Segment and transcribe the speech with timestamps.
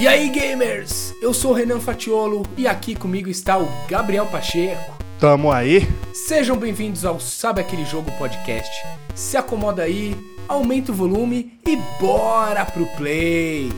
[0.00, 1.12] E aí, gamers?
[1.20, 4.96] Eu sou o Renan Fatiolo e aqui comigo está o Gabriel Pacheco.
[5.18, 5.88] Tamo aí.
[6.14, 8.70] Sejam bem-vindos ao Sabe Aquele Jogo Podcast.
[9.12, 10.16] Se acomoda aí,
[10.46, 13.72] aumenta o volume e bora pro play!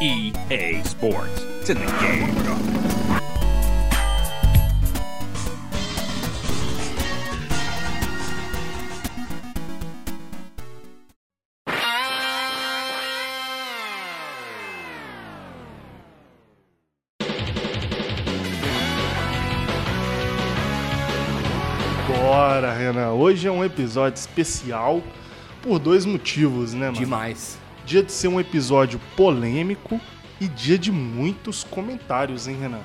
[0.00, 1.42] EA Sports.
[1.60, 2.61] It's in the game.
[23.42, 25.02] Hoje é um episódio especial
[25.62, 26.96] por dois motivos, né, mano?
[26.96, 27.58] Demais.
[27.84, 30.00] Dia de ser um episódio polêmico
[30.40, 32.78] e dia de muitos comentários, hein, Renan?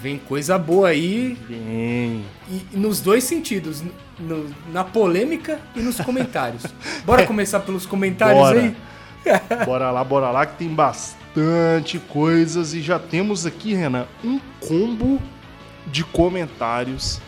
[0.00, 2.24] Vem coisa boa aí Bem.
[2.48, 3.84] e nos dois sentidos,
[4.18, 6.62] no- na polêmica e nos comentários.
[7.04, 8.58] Bora começar pelos comentários Bora.
[8.58, 8.76] aí?
[9.66, 15.20] Bora lá, bora lá, que tem bastante coisas e já temos aqui, Renan, um combo
[15.86, 17.20] de comentários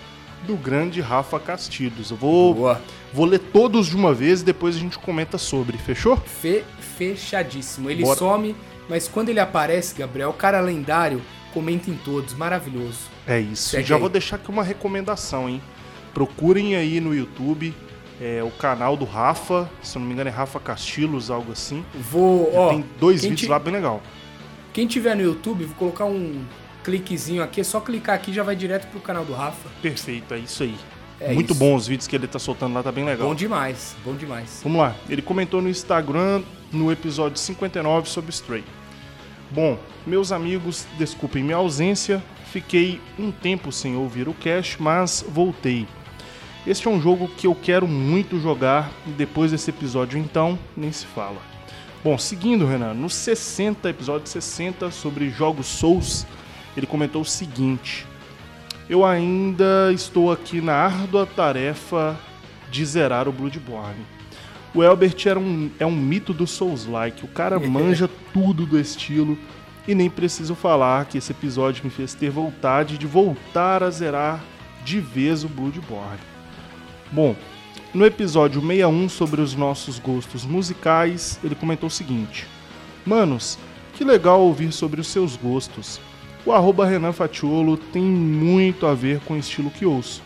[0.46, 2.10] do grande Rafa Castilhos.
[2.10, 2.80] Eu vou, Boa.
[3.12, 6.16] vou ler todos de uma vez e depois a gente comenta sobre, fechou?
[6.16, 6.64] Fe-
[6.96, 7.90] fechadíssimo.
[7.90, 8.18] Ele Bora.
[8.18, 8.56] some,
[8.88, 11.20] mas quando ele aparece, Gabriel, o cara lendário,
[11.52, 12.34] comenta em todos.
[12.34, 12.98] Maravilhoso.
[13.26, 13.70] É isso.
[13.70, 14.00] Segue Já aí.
[14.00, 15.60] vou deixar aqui uma recomendação, hein?
[16.14, 17.74] Procurem aí no YouTube
[18.20, 21.84] é, o canal do Rafa, se eu não me engano é Rafa Castilhos, algo assim.
[21.94, 24.02] Vou, ó, Tem dois vídeos ti- lá bem legal.
[24.72, 26.42] Quem tiver no YouTube, vou colocar um
[26.88, 29.68] cliquezinho aqui, é só clicar aqui já vai direto pro canal do Rafa.
[29.82, 30.74] Perfeito, é isso aí.
[31.20, 31.58] É Muito isso.
[31.58, 33.28] bom os vídeos que ele tá soltando lá, tá bem legal.
[33.28, 34.60] Bom demais, bom demais.
[34.62, 34.94] Vamos lá.
[35.08, 38.64] Ele comentou no Instagram no episódio 59 sobre Stray.
[39.50, 42.22] Bom, meus amigos, desculpem minha ausência.
[42.52, 45.86] Fiquei um tempo sem ouvir o cast, mas voltei.
[46.66, 50.92] Este é um jogo que eu quero muito jogar e depois desse episódio então, nem
[50.92, 51.40] se fala.
[52.02, 56.26] Bom, seguindo, Renan, no 60, episódio 60 sobre jogos Souls,
[56.78, 58.06] ele comentou o seguinte:
[58.88, 62.18] Eu ainda estou aqui na árdua tarefa
[62.70, 64.06] de zerar o Bloodborne.
[64.74, 67.24] O Elbert era um, é um mito do Souls-like.
[67.24, 69.36] O cara manja tudo do estilo.
[69.86, 74.44] E nem preciso falar que esse episódio me fez ter vontade de voltar a zerar
[74.84, 76.20] de vez o Bloodborne.
[77.10, 77.34] Bom,
[77.94, 82.46] no episódio 61 sobre os nossos gostos musicais, ele comentou o seguinte:
[83.04, 83.58] Manos,
[83.94, 85.98] que legal ouvir sobre os seus gostos.
[86.44, 90.22] O arroba Renan Fatiolo tem muito a ver com o estilo que ouço.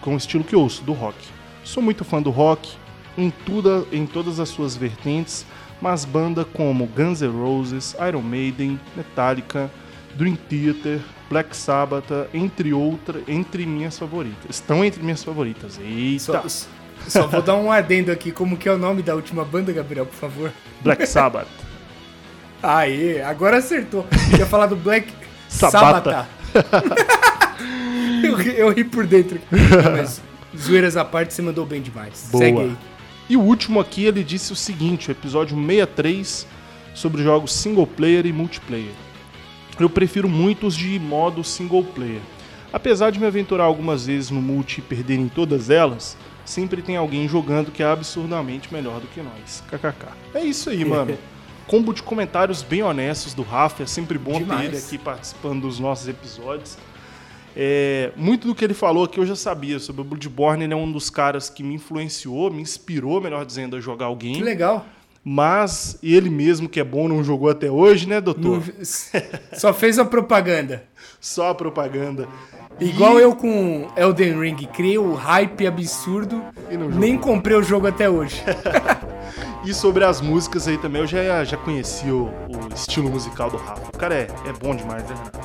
[0.00, 1.16] Com o estilo que ouço, do rock.
[1.64, 2.74] Sou muito fã do rock,
[3.16, 5.46] em, tudo, em todas as suas vertentes,
[5.80, 9.70] mas banda como Guns N' Roses, Iron Maiden, Metallica,
[10.14, 14.44] Dream Theater, Black Sabbath, entre outras, entre minhas favoritas.
[14.48, 15.78] Estão entre minhas favoritas.
[15.78, 16.48] Eita!
[16.48, 16.68] Só,
[17.08, 20.06] só vou dar um adendo aqui, como que é o nome da última banda, Gabriel,
[20.06, 20.52] por favor?
[20.82, 21.48] Black Sabbath.
[22.62, 24.06] Aê, agora acertou.
[24.32, 25.12] Eu ia falar do Black
[25.48, 26.26] Sabata.
[26.52, 26.96] Sabata.
[28.22, 29.40] eu, ri- eu ri por dentro.
[29.96, 30.20] Mas
[30.56, 32.28] zoeiras à parte, você mandou bem demais.
[32.30, 32.44] Boa.
[32.44, 32.76] Segue aí.
[33.28, 36.46] E o último aqui ele disse o seguinte, o episódio 63
[36.94, 38.92] sobre jogos single player e multiplayer.
[39.78, 42.20] Eu prefiro muitos de modo single player.
[42.72, 46.96] Apesar de me aventurar algumas vezes no multi e perder em todas elas, sempre tem
[46.96, 49.62] alguém jogando que é absurdamente melhor do que nós.
[49.70, 50.06] KKK.
[50.34, 51.16] É isso aí, mano.
[51.66, 54.68] Combo de comentários bem honestos do Rafa, é sempre bom ter Demais.
[54.68, 56.78] ele aqui participando dos nossos episódios.
[57.56, 60.62] É, muito do que ele falou aqui eu já sabia sobre o Bloodborne.
[60.64, 64.16] Ele é um dos caras que me influenciou, me inspirou, melhor dizendo, a jogar o
[64.16, 64.84] Que legal.
[65.24, 68.62] Mas ele mesmo, que é bom, não jogou até hoje, né, doutor?
[68.64, 68.84] Não-
[69.58, 70.84] Só fez a propaganda.
[71.20, 72.28] Só a propaganda.
[72.78, 76.40] Igual E- eu com Elden Ring, criei o hype absurdo,
[76.94, 78.40] nem comprei o jogo até hoje.
[79.66, 83.56] E sobre as músicas aí também, eu já, já conheci o, o estilo musical do
[83.56, 83.82] Rafa.
[83.92, 85.40] O cara é, é bom demais, né, Renato?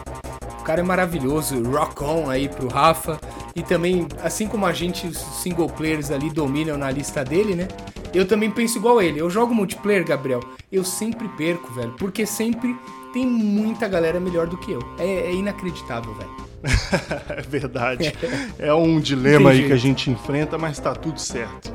[0.60, 3.20] O cara é maravilhoso, rock on aí pro Rafa.
[3.56, 7.68] E também, assim como a gente, os single players ali dominam na lista dele, né?
[8.14, 9.20] Eu também penso igual ele.
[9.20, 10.42] Eu jogo multiplayer, Gabriel,
[10.72, 11.96] eu sempre perco, velho.
[11.98, 12.78] Porque sempre
[13.12, 14.82] tem muita galera melhor do que eu.
[15.00, 16.30] É, é inacreditável, velho.
[17.28, 18.14] é verdade.
[18.60, 21.74] É um dilema aí que a gente enfrenta, mas tá tudo certo.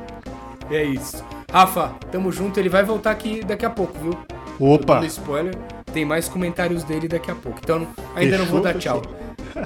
[0.71, 1.21] É isso.
[1.51, 2.59] Rafa, tamo junto.
[2.59, 4.17] Ele vai voltar aqui daqui a pouco, viu?
[4.59, 5.05] Opa!
[5.05, 5.55] spoiler.
[5.93, 7.59] Tem mais comentários dele daqui a pouco.
[7.63, 9.01] Então ainda não Fechou, vou dar tchau.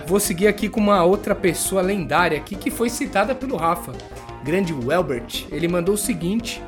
[0.07, 3.91] Vou seguir aqui com uma outra pessoa lendária aqui que foi citada pelo Rafa.
[4.43, 5.47] Grande Welbert.
[5.51, 6.61] Ele mandou o seguinte: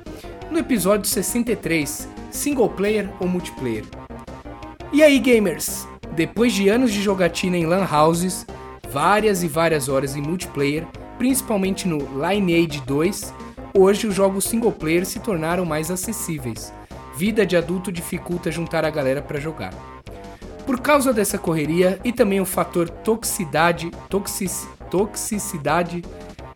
[0.50, 3.86] no episódio 63, single player ou multiplayer?
[4.92, 5.88] E aí, gamers?
[6.16, 8.46] Depois de anos de jogatina em lan houses,
[8.90, 10.86] várias e várias horas em multiplayer,
[11.18, 13.34] principalmente no Lineage 2,
[13.74, 16.74] hoje os jogos single player se tornaram mais acessíveis.
[17.16, 19.74] Vida de adulto dificulta juntar a galera para jogar.
[20.66, 24.52] Por causa dessa correria e também o fator toxicidade, toxic,
[24.90, 26.04] toxicidade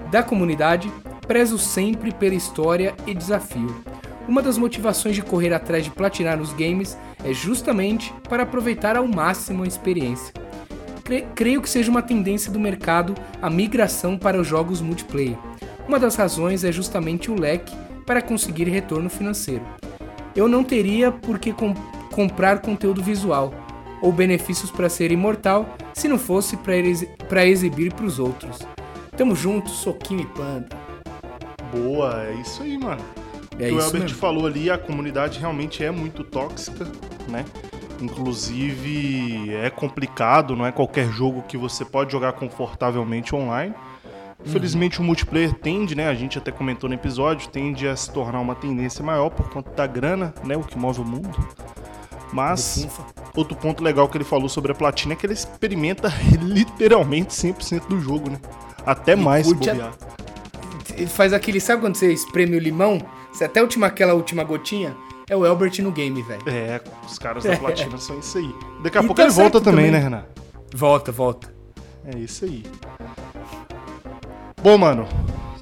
[0.10, 0.92] da comunidade,
[1.28, 3.84] prezo sempre pela história e desafio.
[4.28, 9.08] Uma das motivações de correr atrás de platinar nos games é justamente para aproveitar ao
[9.08, 10.34] máximo a experiência.
[11.36, 15.38] Creio que seja uma tendência do mercado a migração para os jogos multiplayer.
[15.88, 17.74] Uma das razões é justamente o leque
[18.06, 19.66] para conseguir retorno financeiro.
[20.36, 21.74] Eu não teria por que com
[22.12, 23.54] comprar conteúdo visual
[24.02, 28.60] ou benefícios para ser imortal se não fosse para exibir para os outros.
[29.16, 30.70] Tamo junto, soquinho e panda.
[31.72, 33.02] Boa, é isso aí, mano.
[33.60, 34.18] É o Albert mesmo.
[34.18, 36.86] falou ali, a comunidade realmente é muito tóxica,
[37.28, 37.44] né?
[38.02, 43.74] Inclusive é complicado, não é qualquer jogo que você pode jogar confortavelmente online.
[44.46, 45.04] Infelizmente uhum.
[45.04, 46.08] o multiplayer tende, né?
[46.08, 49.72] A gente até comentou no episódio, tende a se tornar uma tendência maior por conta
[49.72, 50.56] da grana, né?
[50.56, 51.38] O que move o mundo.
[52.32, 52.88] Mas
[53.36, 57.88] outro ponto legal que ele falou sobre a platina é que ele experimenta literalmente 100%
[57.88, 58.40] do jogo, né?
[58.86, 59.94] Até mais se bobear.
[60.96, 63.00] Ele faz aquele, sabe quando você espreme o limão?
[63.32, 64.96] Você até última, aquela última gotinha,
[65.30, 66.42] é o Elbert no game, velho.
[66.48, 67.98] É, os caras da platina é.
[67.98, 68.56] são isso aí.
[68.82, 70.26] Daqui a e pouco tá ele volta também, também, né, Renan?
[70.74, 71.54] Volta, volta.
[72.06, 72.64] É isso aí.
[74.64, 75.06] Bom, mano,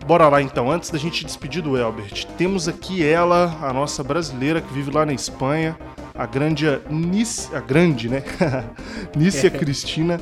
[0.05, 0.71] bora lá então.
[0.71, 5.03] Antes da gente despedir do Elbert, temos aqui ela, a nossa brasileira que vive lá
[5.03, 5.75] na Espanha,
[6.13, 8.23] a grande Nice, a grande, né?
[9.17, 10.21] Nícia Cristina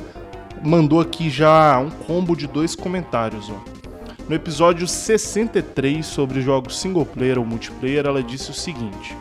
[0.62, 3.74] mandou aqui já um combo de dois comentários, ó.
[4.26, 9.14] No episódio 63 sobre jogos single player ou multiplayer, ela disse o seguinte: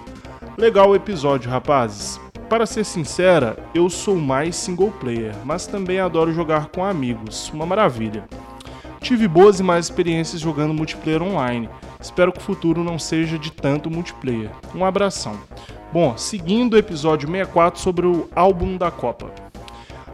[0.57, 2.21] Legal o episódio, rapazes.
[2.47, 7.49] Para ser sincera, eu sou mais single player, mas também adoro jogar com amigos.
[7.51, 8.23] Uma maravilha.
[9.01, 11.67] Tive boas e mais experiências jogando multiplayer online.
[11.99, 14.51] Espero que o futuro não seja de tanto multiplayer.
[14.75, 15.39] Um abração.
[15.91, 19.31] Bom, seguindo o episódio 64 sobre o álbum da Copa.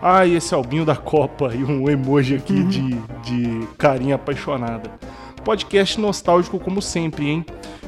[0.02, 2.70] Ah, e esse albinho da Copa e um emoji aqui uhum.
[2.70, 4.90] de, de carinha apaixonada.
[5.44, 7.46] Podcast nostálgico como sempre, hein?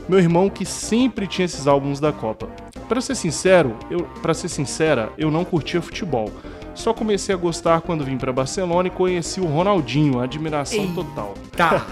[0.07, 2.50] Meu irmão que sempre tinha esses álbuns da Copa.
[2.88, 6.31] Para ser sincero, eu, para ser sincera, eu não curtia futebol.
[6.74, 11.33] Só comecei a gostar quando vim para Barcelona e conheci o Ronaldinho, admiração Ei, total.
[11.56, 11.86] Tá.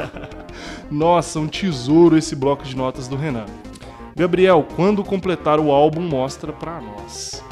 [0.89, 3.45] Nossa, um tesouro esse bloco de notas do Renan.
[4.15, 7.43] Gabriel, quando completar o álbum, mostra pra nós.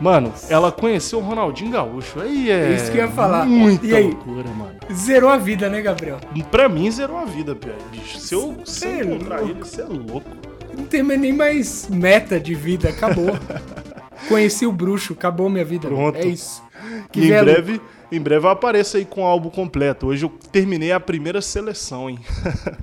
[0.00, 2.20] Mano, ela conheceu o Ronaldinho Gaúcho.
[2.20, 2.74] Aí é.
[2.74, 3.46] Isso que eu ia falar.
[3.46, 4.74] Muita e aí, loucura, mano.
[4.92, 6.18] Zerou a vida, né, Gabriel?
[6.50, 7.56] Pra mim, zerou a vida,
[7.90, 8.18] bicho.
[8.18, 10.30] Se eu, se eu é encontrar ele, você é louco
[10.76, 13.30] não tem nem mais meta de vida, acabou.
[14.28, 15.88] Conheci o bruxo, acabou minha vida.
[15.88, 16.18] Pronto.
[16.18, 16.62] É isso.
[17.10, 17.80] Que e em breve,
[18.12, 20.08] em breve eu apareço aí com o álbum completo.
[20.08, 22.18] Hoje eu terminei a primeira seleção, hein?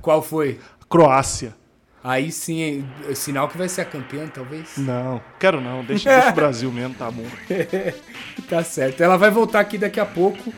[0.01, 0.59] Qual foi?
[0.89, 1.55] Croácia.
[2.03, 4.77] Aí sim, é sinal que vai ser a campeã, talvez?
[4.77, 5.85] Não, quero não.
[5.85, 7.25] Deixa, deixa o Brasil mesmo, tá bom.
[8.49, 9.01] tá certo.
[9.01, 10.53] Ela vai voltar aqui daqui a pouco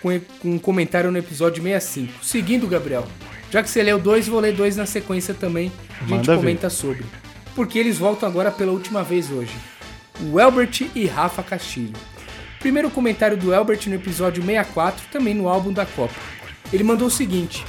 [0.00, 2.24] com, com um comentário no episódio 65.
[2.24, 3.06] Seguindo, Gabriel.
[3.50, 5.70] Já que você leu dois, vou ler dois na sequência também.
[6.00, 6.74] A gente Manda comenta ver.
[6.74, 7.04] sobre.
[7.54, 9.54] Porque eles voltam agora pela última vez hoje.
[10.20, 11.92] O Elbert e Rafa Castilho.
[12.58, 16.14] Primeiro comentário do Elbert no episódio 64, também no álbum da Copa.
[16.72, 17.64] Ele mandou o seguinte: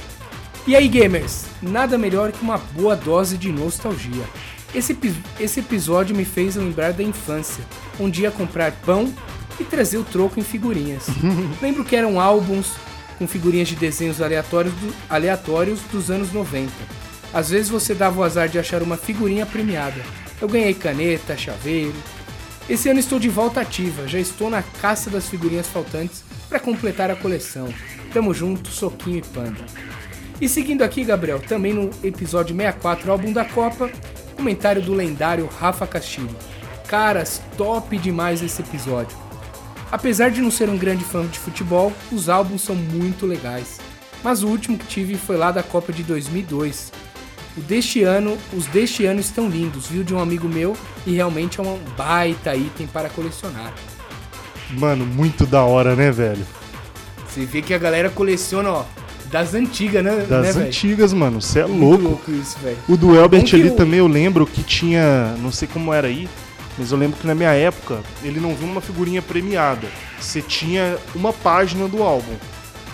[0.66, 1.44] E aí, gamers?
[1.60, 4.24] Nada melhor que uma boa dose de nostalgia.
[4.74, 4.96] Esse,
[5.38, 7.62] esse episódio me fez lembrar da infância,
[8.00, 9.12] onde ia comprar pão
[9.60, 11.06] e trazer o troco em figurinhas.
[11.60, 12.72] Lembro que eram álbuns,
[13.18, 16.72] com figurinhas de desenhos aleatórios, do, aleatórios dos anos 90.
[17.34, 20.00] Às vezes você dava o azar de achar uma figurinha premiada.
[20.40, 21.94] Eu ganhei caneta, chaveiro.
[22.70, 27.10] Esse ano estou de volta ativa, já estou na caça das figurinhas faltantes para completar
[27.10, 27.68] a coleção.
[28.14, 29.60] Tamo junto, soquinho e panda.
[30.40, 33.90] E seguindo aqui, Gabriel, também no episódio 64, álbum da Copa,
[34.36, 36.36] comentário do lendário Rafa Castilho.
[36.88, 39.16] Caras, top demais esse episódio.
[39.90, 43.78] Apesar de não ser um grande fã de futebol, os álbuns são muito legais.
[44.24, 46.92] Mas o último que tive foi lá da Copa de 2002.
[47.56, 50.76] O deste ano, os deste ano estão lindos, viu de um amigo meu
[51.06, 53.72] e realmente é um baita item para colecionar.
[54.70, 56.44] Mano, muito da hora, né, velho?
[57.28, 58.84] Você vê que a galera coleciona, ó,
[59.34, 60.24] das antigas, né?
[60.28, 61.20] Das né, antigas, véio?
[61.20, 61.42] mano.
[61.42, 62.04] Você é louco.
[62.04, 62.78] louco isso, velho.
[62.88, 63.74] O do Elbert ali eu...
[63.74, 66.28] também eu lembro que tinha, não sei como era aí,
[66.78, 69.88] mas eu lembro que na minha época ele não viu uma figurinha premiada.
[70.20, 72.32] Você tinha uma página do álbum.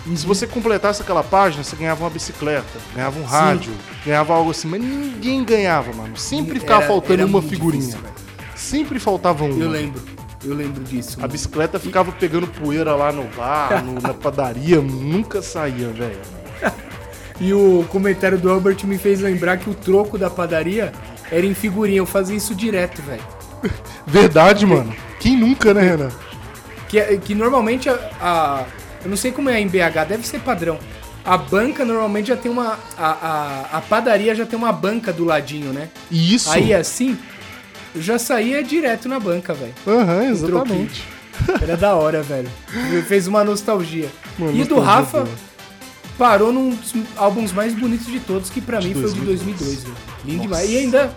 [0.07, 0.15] Uhum.
[0.15, 3.99] Se você completasse aquela página, você ganhava uma bicicleta, ganhava um rádio, Sim.
[4.07, 6.17] ganhava algo assim, mas ninguém ganhava, mano.
[6.17, 7.85] Sempre ficava era, faltando era uma figurinha.
[7.85, 8.01] Difícil,
[8.55, 9.61] Sempre faltava um.
[9.61, 10.01] Eu lembro.
[10.43, 11.17] Eu lembro disso.
[11.21, 16.19] A bicicleta ficava pegando poeira lá no bar, no- na padaria, nunca saía, velho.
[17.39, 20.91] E o comentário do Albert me fez lembrar que o troco da padaria
[21.31, 21.97] era em figurinha.
[21.97, 23.23] Eu fazia isso direto, velho.
[24.05, 24.93] Verdade, mano.
[25.19, 26.09] Quem nunca, né, Renan?
[26.87, 28.65] Que, que normalmente a, a-
[29.03, 30.77] Eu não sei como é em BH, deve ser padrão.
[31.25, 32.77] A banca normalmente já tem uma.
[32.95, 33.07] A,
[33.73, 35.89] a, a padaria já tem uma banca do ladinho, né?
[36.11, 36.51] Isso.
[36.51, 37.17] Aí assim,
[37.95, 39.73] já saía direto na banca, velho.
[39.87, 41.03] Aham, exatamente.
[41.61, 42.49] Era da hora, velho.
[43.07, 44.07] Fez uma nostalgia.
[44.53, 45.35] E do Rafa boa.
[46.17, 49.21] parou num dos álbuns mais bonitos de todos, que pra De mim foi o de
[49.21, 49.57] 2002.
[49.57, 49.95] 2002, velho.
[50.25, 50.69] Lindo demais.
[50.69, 51.13] E ainda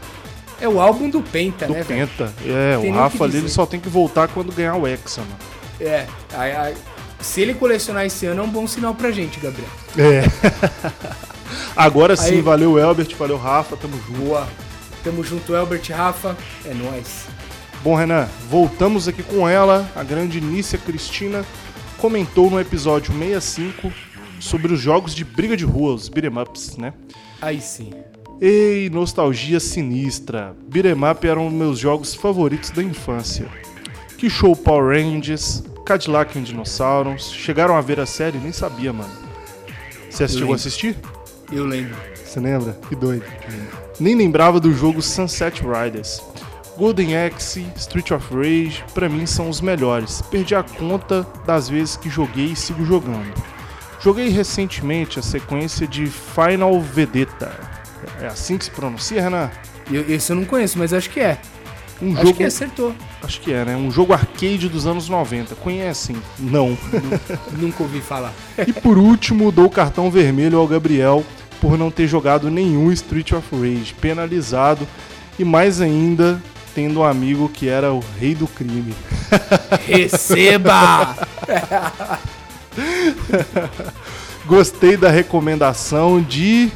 [0.60, 2.06] é o álbum do Penta, Do né, velho?
[2.08, 2.32] Penta.
[2.44, 5.36] É, o Rafa ali ele só tem que voltar quando ganhar o Hexa, mano.
[5.80, 6.06] É.
[6.32, 6.74] aí- aí-
[7.20, 9.68] se ele colecionar esse ano é um bom sinal pra gente, Gabriel.
[9.98, 10.22] É.
[11.76, 14.20] Agora sim, Aí- valeu Elbert, valeu Rafa, tamo junto.
[14.20, 14.46] Boa.
[15.04, 16.34] Tamo junto, Elbert Rafa.
[16.64, 17.26] É nóis.
[17.82, 19.86] Bom, Renan, voltamos aqui com ela.
[19.94, 21.44] A grande Nícia Cristina
[21.98, 23.92] comentou no episódio 65
[24.40, 26.94] sobre os jogos de briga de rua, os beat'em ups, né?
[27.42, 27.92] Aí sim.
[28.40, 30.56] Ei, nostalgia sinistra.
[30.66, 33.46] Beat'em up eram meus jogos favoritos da infância.
[34.16, 37.30] Que show Power Rangers, Cadillac and Dinosaurs.
[37.30, 38.38] Chegaram a ver a série?
[38.38, 39.12] Nem sabia, mano.
[40.08, 40.96] Você chegou a assistir?
[41.52, 41.94] Eu lembro.
[42.14, 42.72] Você lembra?
[42.88, 43.26] Que doido.
[43.98, 46.22] Nem lembrava do jogo Sunset Riders.
[46.76, 50.20] Golden Axe, Street of Rage, pra mim são os melhores.
[50.22, 53.32] Perdi a conta das vezes que joguei e sigo jogando.
[54.00, 57.52] Joguei recentemente a sequência de Final Vedetta.
[58.20, 59.50] É assim que se pronuncia, Renan?
[59.90, 61.38] Eu, esse eu não conheço, mas acho que é.
[62.02, 62.36] Um Acho jogo.
[62.36, 62.94] que acertou.
[63.22, 63.76] Acho que é, né?
[63.76, 65.54] Um jogo arcade dos anos 90.
[65.54, 66.16] Conhecem?
[66.38, 66.76] Não.
[67.56, 68.34] Nunca ouvi falar.
[68.66, 71.24] E por último, dou o cartão vermelho ao Gabriel
[71.64, 74.86] por não ter jogado nenhum Street of Rage, penalizado
[75.38, 76.38] e mais ainda
[76.74, 78.94] tendo um amigo que era o rei do crime.
[79.88, 81.16] Receba!
[84.44, 86.70] Gostei da recomendação de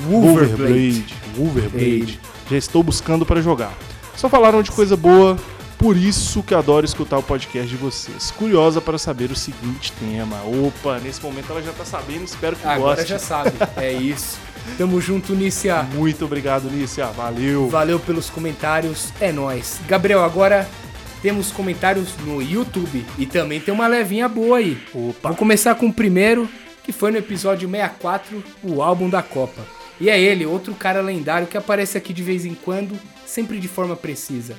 [0.00, 1.14] Wolverblade.
[1.36, 2.18] Wolverblade.
[2.50, 3.74] Já estou buscando para jogar.
[4.16, 5.36] Só falaram de coisa boa,
[5.78, 8.30] por isso que adoro escutar o podcast de vocês.
[8.30, 10.40] Curiosa para saber o seguinte tema.
[10.42, 13.10] Opa, nesse momento ela já tá sabendo, espero que Agora goste.
[13.10, 13.52] já sabe.
[13.76, 14.38] É isso.
[14.78, 15.82] Tamo junto, Nícia.
[15.82, 17.06] Muito obrigado, Nícia.
[17.06, 17.68] Valeu.
[17.68, 19.12] Valeu pelos comentários.
[19.20, 19.80] É nóis.
[19.86, 20.68] Gabriel, agora
[21.22, 23.04] temos comentários no YouTube.
[23.18, 24.76] E também tem uma levinha boa aí.
[24.92, 25.28] Opa.
[25.28, 26.48] Vou começar com o primeiro,
[26.82, 29.64] que foi no episódio 64, o álbum da Copa.
[30.00, 33.68] E é ele, outro cara lendário que aparece aqui de vez em quando, sempre de
[33.68, 34.56] forma precisa.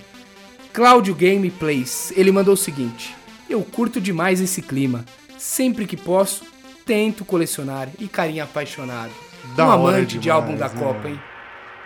[0.77, 3.15] Cláudio Gameplays, ele mandou o seguinte:
[3.49, 5.03] Eu curto demais esse clima.
[5.35, 6.43] Sempre que posso,
[6.85, 9.09] tento colecionar e carinha apaixonado.
[9.55, 10.75] Da um amante de demais, álbum da né?
[10.79, 11.19] Copa, hein?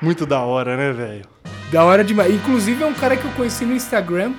[0.02, 1.24] Muito da hora, né, velho?
[1.72, 2.34] Da hora demais.
[2.36, 4.34] Inclusive é um cara que eu conheci no Instagram.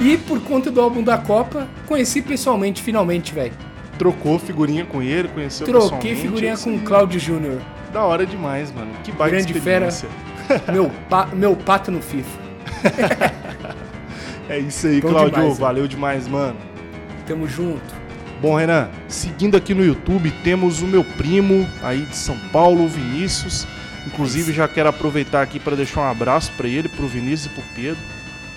[0.00, 3.52] E por conta do álbum da Copa, conheci pessoalmente, finalmente, velho.
[3.98, 6.80] Trocou figurinha com ele, conheceu Troquei figurinha com o aí.
[6.82, 7.60] Cláudio Júnior.
[7.92, 8.92] Da hora demais, mano.
[9.02, 9.88] Que baita Grande fera.
[9.88, 10.08] experiência.
[10.72, 12.51] Meu, pa- meu pato no FIFA.
[14.48, 15.30] É isso aí, Bom Claudio.
[15.30, 15.60] demais, né?
[15.60, 16.56] Valeu demais, mano.
[17.26, 18.02] Tamo junto.
[18.40, 22.88] Bom, Renan, seguindo aqui no YouTube, temos o meu primo aí de São Paulo, o
[22.88, 23.66] Vinícius.
[24.06, 27.62] Inclusive, já quero aproveitar aqui para deixar um abraço para ele, pro Vinícius e pro
[27.74, 28.02] Pedro.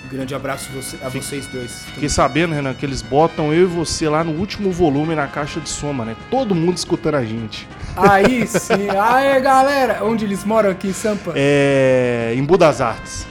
[0.04, 0.70] Um grande abraço
[1.02, 1.84] a vocês dois.
[1.94, 5.60] Fiquei sabendo, Renan, que eles botam eu e você lá no último volume na caixa
[5.60, 6.16] de soma, né?
[6.30, 7.66] Todo mundo escutando a gente.
[7.96, 8.88] Aí sim.
[8.96, 10.04] Aê, galera.
[10.04, 11.32] Onde eles moram aqui em Sampa?
[11.36, 12.34] É.
[12.36, 13.26] Em Budas Artes.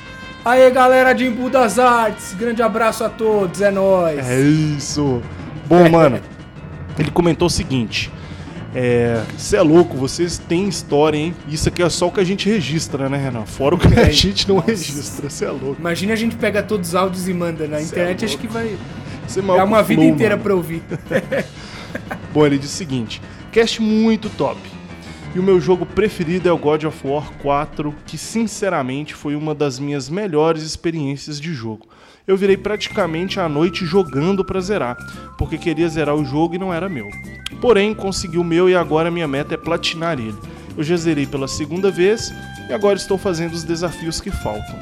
[0.45, 2.33] Aê, galera de Embu das Artes.
[2.37, 3.61] Grande abraço a todos.
[3.61, 4.19] É nóis.
[4.29, 5.21] É isso.
[5.67, 6.19] Bom, mano,
[6.99, 8.11] ele comentou o seguinte.
[8.77, 11.33] É, você é louco, vocês têm história, hein?
[11.47, 13.45] Isso aqui é só o que a gente registra, né, Renan?
[13.45, 14.67] Fora o que a É, gente não nossa.
[14.69, 15.77] registra, você é louco.
[15.79, 18.25] Imagina a gente pega todos os áudios e manda na Cê é internet.
[18.25, 18.47] acho louco.
[18.47, 18.67] que vai.
[18.67, 20.43] É É maior uma o vida Flow, inteira mano.
[20.43, 20.83] pra ouvir.
[22.33, 23.21] Bom, ele diz o seguinte:
[23.51, 24.59] cast muito top.
[25.35, 29.53] E o meu jogo preferido é o God of War 4, que sinceramente foi uma
[29.53, 31.89] das minhas melhores experiências de jogo.
[32.25, 34.95] Eu virei praticamente a noite jogando pra zerar,
[35.37, 37.09] porque queria zerar o jogo e não era meu.
[37.59, 40.37] Porém, consegui o meu e agora minha meta é platinar ele.
[40.77, 42.33] Eu já zerei pela segunda vez
[42.69, 44.79] e agora estou fazendo os desafios que faltam.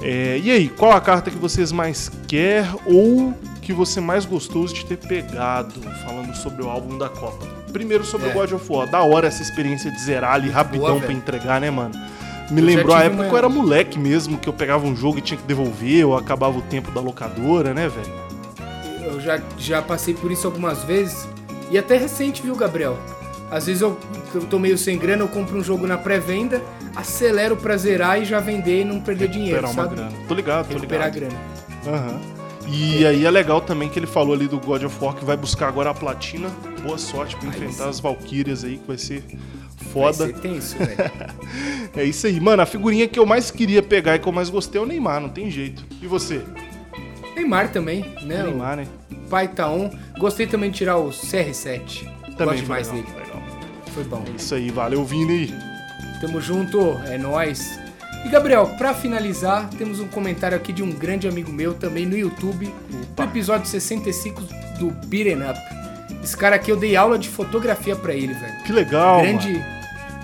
[0.00, 4.64] É, e aí, qual a carta que vocês mais quer ou que você mais gostou
[4.64, 7.59] de ter pegado, falando sobre o álbum da Copa?
[7.72, 8.30] Primeiro sobre É.
[8.30, 8.88] o God of War.
[8.88, 11.00] Da hora essa experiência de zerar ali rapidão velho.
[11.02, 11.94] pra entregar, né, mano?
[12.50, 14.96] Me Eu lembrou a época uma- que eu era moleque mesmo, que eu pegava um
[14.96, 18.12] jogo e tinha que devolver, ou acabava o tempo da locadora, né, velho?
[19.04, 21.28] Eu já, já passei por isso algumas vezes.
[21.70, 22.98] E até recente, viu, Gabriel?
[23.50, 23.98] Às vezes eu,
[24.34, 26.60] eu tô meio sem grana, eu compro um jogo na pré-venda,
[26.94, 29.96] acelero pra zerar e já vender e não perder dinheiro, Recuperar uma sabe?
[30.10, 30.26] grana.
[30.28, 31.30] Tô ligado, tô Recuperar a ligado.
[31.30, 31.96] grana.
[31.98, 32.20] Aham.
[32.68, 35.36] E aí é legal também que ele falou ali do God of War que vai
[35.36, 36.48] buscar agora a platina.
[36.82, 39.22] Boa sorte pra Aí enfrentar as Valkyrias aí, que vai ser
[39.82, 40.26] Vai foda.
[40.26, 40.96] ser tenso, velho.
[41.96, 42.38] É isso aí.
[42.40, 44.86] Mano, a figurinha que eu mais queria pegar e que eu mais gostei é o
[44.86, 45.84] Neymar, não tem jeito.
[46.00, 46.40] E você?
[47.34, 48.42] Neymar também, né?
[48.44, 48.86] Neymar, né?
[49.10, 49.90] O pai tá on.
[50.18, 52.04] Gostei também de tirar o CR7.
[52.36, 53.18] Também Gosto demais legal, dele.
[53.18, 53.42] legal.
[53.92, 54.24] Foi bom.
[54.26, 55.52] É isso aí, valeu, Vini.
[56.20, 57.78] Tamo junto, é nóis.
[58.24, 62.16] E Gabriel, pra finalizar, temos um comentário aqui de um grande amigo meu também no
[62.16, 62.72] YouTube,
[63.18, 64.42] no episódio 65
[64.78, 65.58] do Beaten Up.
[66.22, 68.62] Esse cara aqui eu dei aula de fotografia pra ele, velho.
[68.64, 69.64] Que legal, grande, mano.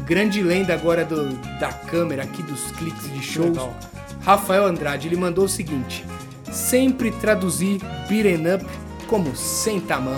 [0.04, 3.56] grande lenda agora do, da câmera aqui, dos cliques de shows.
[4.22, 6.04] Rafael Andrade, ele mandou o seguinte:
[6.52, 8.66] sempre traduzir Beaten Up
[9.06, 10.14] como senta mão.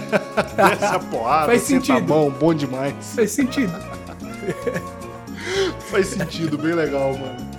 [0.72, 2.08] Essa porrada, Faz senta sentido.
[2.08, 2.94] mão, bom demais.
[3.14, 3.72] Faz sentido.
[5.90, 7.50] Faz sentido, bem legal, mano.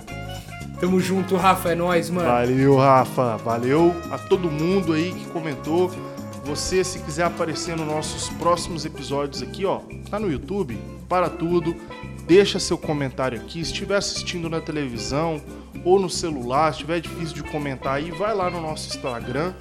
[0.80, 2.26] Tamo junto, Rafa, é nóis, mano.
[2.28, 3.36] Valeu, Rafa.
[3.36, 5.90] Valeu a todo mundo aí que comentou.
[6.44, 9.80] Você, se quiser aparecer nos nossos próximos episódios aqui, ó,
[10.10, 10.76] tá no YouTube,
[11.08, 11.74] para tudo,
[12.26, 13.64] deixa seu comentário aqui.
[13.64, 15.40] Se estiver assistindo na televisão
[15.84, 19.54] ou no celular, se estiver difícil de comentar aí, vai lá no nosso Instagram,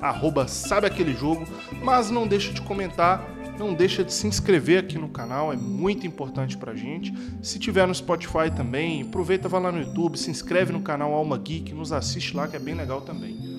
[0.00, 1.46] arroba sabe aquele jogo,
[1.84, 3.24] mas não deixa de comentar,
[3.56, 7.14] não deixa de se inscrever aqui no canal, é muito importante pra gente.
[7.40, 11.38] Se tiver no Spotify também, aproveita, vai lá no YouTube, se inscreve no canal Alma
[11.38, 13.51] Geek, nos assiste lá que é bem legal também.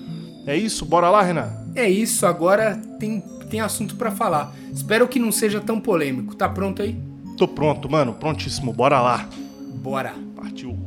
[0.46, 1.50] É isso, bora lá, Renan?
[1.74, 4.54] É isso, agora tem, tem assunto pra falar.
[4.72, 6.34] Espero que não seja tão polêmico.
[6.34, 6.96] Tá pronto aí?
[7.36, 9.28] Tô pronto, mano, prontíssimo, bora lá.
[9.76, 10.14] Bora.
[10.36, 10.78] Partiu.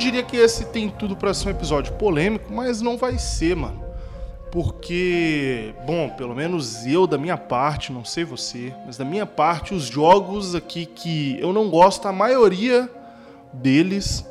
[0.00, 3.84] Diria que esse tem tudo pra ser um episódio polêmico, mas não vai ser, mano.
[4.50, 9.74] Porque, bom, pelo menos eu da minha parte, não sei você, mas da minha parte,
[9.74, 12.90] os jogos aqui que eu não gosto, a maioria
[13.52, 14.26] deles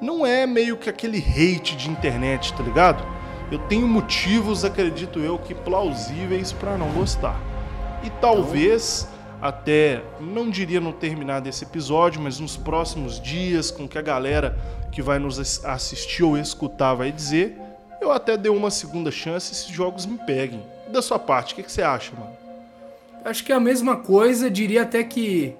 [0.00, 3.04] não é meio que aquele hate de internet, tá ligado?
[3.50, 7.38] Eu tenho motivos, acredito eu, que plausíveis pra não gostar.
[8.02, 9.06] E talvez
[9.40, 14.56] até não diria no terminar desse episódio, mas nos próximos dias, com que a galera
[14.92, 17.56] que vai nos ass- assistir ou escutar vai dizer,
[18.00, 20.62] eu até dei uma segunda chance e esses jogos me peguem.
[20.88, 22.32] Da sua parte, o que, que você acha, mano?
[23.24, 25.54] Acho que é a mesma coisa, diria até que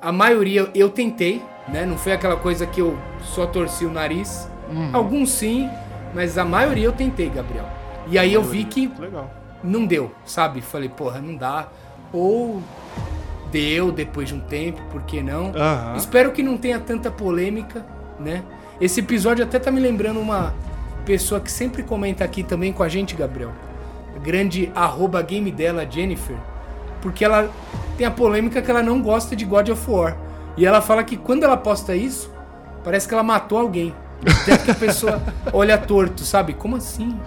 [0.00, 1.84] a maioria eu tentei, né?
[1.84, 4.48] Não foi aquela coisa que eu só torci o nariz.
[4.92, 5.68] Alguns sim,
[6.14, 7.66] mas a maioria eu tentei, Gabriel.
[8.08, 9.28] E aí eu vi que Legal.
[9.62, 10.60] não deu, sabe?
[10.60, 11.68] Falei, porra, não dá.
[12.12, 12.62] Ou
[13.56, 15.50] deu depois de um tempo, por que não?
[15.96, 17.86] Espero que não tenha tanta polêmica,
[18.20, 18.42] né?
[18.78, 20.52] Esse episódio até tá me lembrando uma
[21.06, 23.52] pessoa que sempre comenta aqui também com a gente, Gabriel.
[24.14, 26.36] A grande arroba game dela, Jennifer.
[27.00, 27.50] Porque ela
[27.96, 30.16] tem a polêmica que ela não gosta de God of War.
[30.56, 32.30] E ela fala que quando ela posta isso,
[32.84, 33.94] parece que ela matou alguém.
[34.42, 36.52] Até que a pessoa olha torto, sabe?
[36.52, 37.18] Como assim?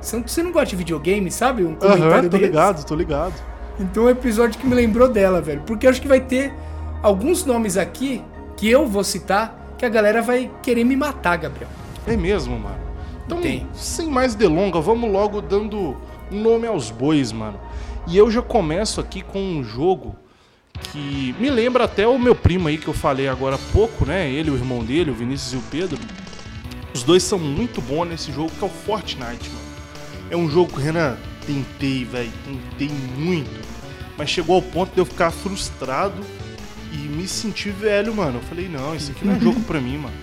[0.00, 1.64] Você não- gosta de videogame, sabe?
[1.64, 2.44] Um comentário tô desse.
[2.50, 3.51] ligado, tô ligado.
[3.78, 5.62] Então é um episódio que me lembrou dela, velho.
[5.66, 6.52] Porque acho que vai ter
[7.02, 8.22] alguns nomes aqui
[8.56, 11.68] que eu vou citar que a galera vai querer me matar, Gabriel.
[12.06, 12.78] É mesmo, mano.
[13.26, 13.66] Então, Tem.
[13.72, 15.96] sem mais delonga, vamos logo dando
[16.30, 17.58] um nome aos bois, mano.
[18.06, 20.14] E eu já começo aqui com um jogo
[20.90, 24.28] que me lembra até o meu primo aí que eu falei agora há pouco, né?
[24.30, 25.98] Ele, o irmão dele, o Vinícius e o Pedro.
[26.94, 29.72] Os dois são muito bons nesse jogo que é o Fortnite, mano.
[30.30, 33.68] É um jogo, Renan, tentei, velho, tentei muito.
[34.16, 36.22] Mas chegou ao ponto de eu ficar frustrado
[36.92, 38.38] e me sentir velho, mano.
[38.38, 40.14] Eu falei, não, isso aqui não é jogo pra mim, mano.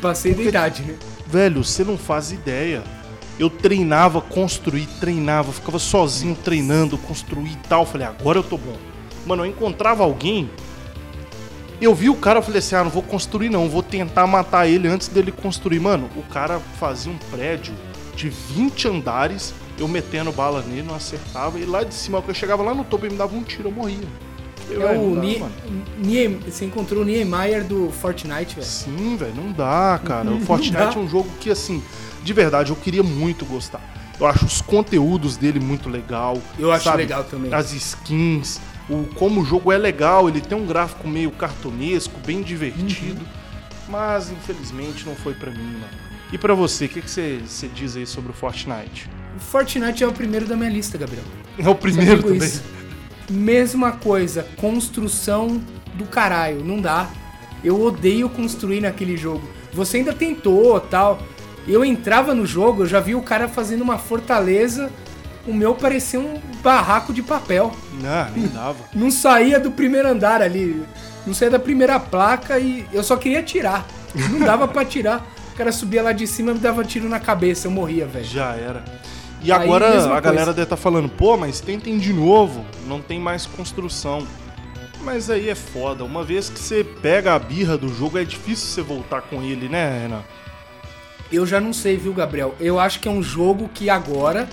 [0.00, 0.96] Passei da idade, né?
[1.26, 2.82] Velho, você não faz ideia.
[3.38, 7.86] Eu treinava, construí, treinava, ficava sozinho treinando, construí e tal.
[7.86, 8.76] Falei, agora eu tô bom.
[9.26, 10.50] Mano, eu encontrava alguém.
[11.80, 14.68] Eu vi o cara, eu falei assim: ah, não vou construir não, vou tentar matar
[14.68, 15.80] ele antes dele construir.
[15.80, 17.74] Mano, o cara fazia um prédio
[18.14, 21.58] de 20 andares, eu metendo bala nele, não acertava.
[21.58, 23.68] E lá de cima, quando eu chegava lá no topo, ele me dava um tiro,
[23.68, 23.98] eu morria.
[24.68, 25.38] Eu, É "Velho, o Nie...
[25.38, 25.52] mano."
[25.98, 26.28] Nie...
[26.28, 28.66] Você encontrou o Niemeyer do Fortnite, velho.
[28.66, 30.30] Sim, velho, não dá, cara.
[30.30, 31.82] O Fortnite é um jogo que, assim,
[32.22, 33.80] de verdade, eu queria muito gostar.
[34.18, 36.36] Eu acho os conteúdos dele muito legal.
[36.58, 36.98] Eu acho sabe?
[36.98, 37.52] legal também.
[37.54, 42.42] As skins, o como o jogo é legal, ele tem um gráfico meio cartunesco, bem
[42.42, 43.20] divertido.
[43.88, 46.10] Mas, infelizmente, não foi pra mim, mano.
[46.32, 49.08] E pra você, o que, que você, você diz aí sobre o Fortnite?
[49.38, 51.24] Fortnite é o primeiro da minha lista, Gabriel.
[51.58, 52.38] É o primeiro também.
[52.38, 52.62] isso.
[53.30, 55.60] Mesma coisa, construção
[55.94, 57.08] do caralho, não dá.
[57.62, 59.48] Eu odeio construir naquele jogo.
[59.72, 61.22] Você ainda tentou, tal.
[61.68, 64.90] Eu entrava no jogo, eu já vi o cara fazendo uma fortaleza,
[65.46, 67.72] o meu parecia um barraco de papel.
[68.00, 68.78] Não, nem dava.
[68.94, 70.82] Não saía do primeiro andar ali,
[71.26, 73.86] não saía da primeira placa e eu só queria tirar.
[74.30, 75.24] Não dava pra tirar.
[75.52, 78.24] O cara subia lá de cima e me dava tiro na cabeça, eu morria, velho.
[78.24, 78.82] Já era.
[79.42, 80.44] E agora a galera coisa.
[80.52, 84.26] deve estar falando, pô, mas tentem de novo, não tem mais construção.
[85.02, 86.04] Mas aí é foda.
[86.04, 89.68] Uma vez que você pega a birra do jogo, é difícil você voltar com ele,
[89.68, 90.22] né, Renan?
[91.32, 92.54] Eu já não sei, viu, Gabriel?
[92.60, 94.48] Eu acho que é um jogo que agora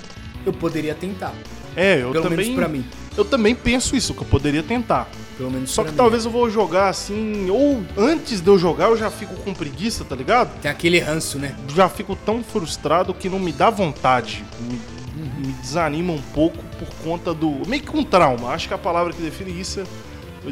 [0.46, 1.34] eu poderia tentar.
[1.76, 2.38] É, eu Pelo também.
[2.38, 2.86] menos pra mim.
[3.18, 5.08] Eu também penso isso, que eu poderia tentar.
[5.38, 5.98] Pelo menos Só que mim.
[5.98, 10.04] talvez eu vou jogar assim, ou antes de eu jogar eu já fico com preguiça,
[10.04, 10.60] tá ligado?
[10.62, 11.56] Tem aquele ranço, né?
[11.76, 14.44] Já fico tão frustrado que não me dá vontade.
[14.60, 14.80] Me,
[15.46, 17.62] me desanima um pouco por conta do.
[17.68, 18.50] Meio que um trauma.
[18.50, 19.84] Acho que a palavra que define isso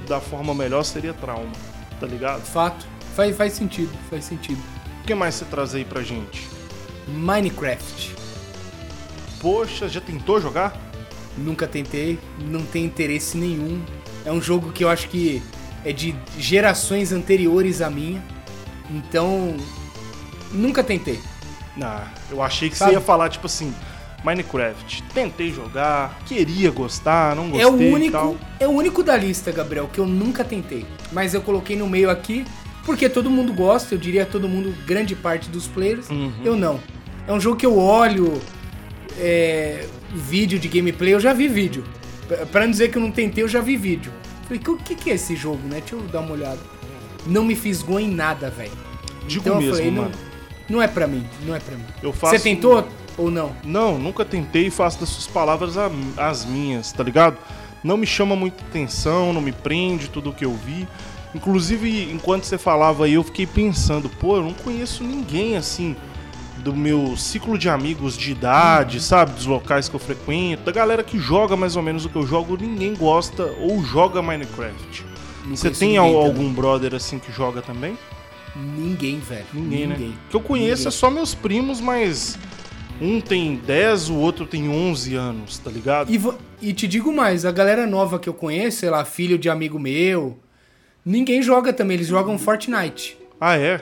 [0.07, 1.51] da forma melhor seria trauma,
[1.99, 2.41] tá ligado?
[2.41, 2.85] Fato.
[3.15, 4.61] Faz, faz sentido, faz sentido.
[5.01, 6.47] O que mais você traz aí pra gente?
[7.07, 8.13] Minecraft.
[9.39, 10.75] Poxa, já tentou jogar?
[11.37, 13.81] Nunca tentei, não tenho interesse nenhum.
[14.25, 15.41] É um jogo que eu acho que
[15.83, 18.23] é de gerações anteriores à minha.
[18.89, 19.55] Então,
[20.51, 21.19] nunca tentei.
[21.77, 22.91] Não, eu achei que Sabe?
[22.91, 23.73] você ia falar tipo assim,
[24.23, 25.03] Minecraft.
[25.13, 29.89] Tentei jogar, queria gostar, não gostei É o único, é o único da lista, Gabriel,
[29.91, 30.85] que eu nunca tentei.
[31.11, 32.45] Mas eu coloquei no meio aqui
[32.85, 36.09] porque todo mundo gosta, eu diria todo mundo, grande parte dos players.
[36.09, 36.31] Uhum.
[36.43, 36.79] Eu não.
[37.27, 38.39] É um jogo que eu olho
[39.19, 41.83] é, vídeo de gameplay, eu já vi vídeo.
[42.27, 44.11] Pra- não dizer que eu não tentei, eu já vi vídeo.
[44.47, 45.79] Falei, o que, que é esse jogo, né?
[45.79, 46.59] Deixa eu dar uma olhada.
[47.25, 48.71] Não me fisgou em nada, velho.
[49.27, 50.15] Digo Então eu mesmo, falei, não, mano.
[50.69, 51.85] não é pra mim, não é pra mim.
[52.03, 53.55] Eu faço- Você tentou ou não?
[53.63, 55.75] Não, nunca tentei e faço das suas palavras
[56.17, 57.37] as minhas, tá ligado?
[57.83, 60.87] Não me chama muita atenção, não me prende tudo o que eu vi.
[61.33, 65.95] Inclusive, enquanto você falava aí, eu fiquei pensando, pô, eu não conheço ninguém assim
[66.65, 69.33] do meu ciclo de amigos de idade, sabe?
[69.33, 72.25] Dos locais que eu frequento, da galera que joga mais ou menos o que eu
[72.25, 75.05] jogo, ninguém gosta ou joga Minecraft.
[75.45, 76.25] Não Você tem ninguém al- também.
[76.25, 77.95] algum brother assim que joga também?
[78.55, 79.45] Ninguém, velho.
[79.53, 79.95] Ninguém, né?
[79.95, 80.87] O que eu conheço Ninguém.
[80.87, 82.35] é só meus primos, mas
[82.99, 86.11] um tem 10, o outro tem 11 anos, tá ligado?
[86.11, 86.19] E,
[86.69, 89.77] e te digo mais, a galera nova que eu conheço, sei lá, filho de amigo
[89.77, 90.39] meu,
[91.05, 93.17] ninguém joga também, eles jogam Fortnite.
[93.39, 93.81] Ah, é?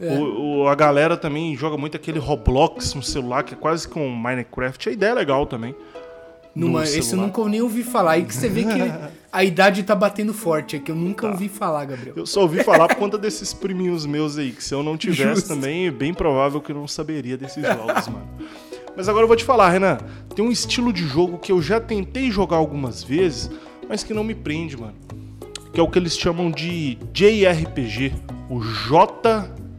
[0.00, 0.14] É.
[0.14, 4.08] O, o- a galera também joga muito aquele Roblox no celular, que é quase com
[4.08, 4.88] Minecraft.
[4.88, 5.74] A ideia é legal também.
[6.54, 8.12] Numa, esse eu nunca nem ouvi falar.
[8.12, 8.68] Aí que você vê que
[9.32, 12.14] a idade tá batendo forte, é que eu nunca ouvi falar, Gabriel.
[12.16, 15.22] Eu só ouvi falar por conta desses priminhos meus aí, que se eu não tivesse
[15.40, 15.48] Justo.
[15.48, 18.28] também, é bem provável que eu não saberia desses jogos, mano.
[18.94, 19.96] Mas agora eu vou te falar, Renan.
[20.36, 23.50] Tem um estilo de jogo que eu já tentei jogar algumas vezes,
[23.88, 24.94] mas que não me prende, mano.
[25.72, 28.12] Que é o que eles chamam de JRPG.
[28.50, 28.60] O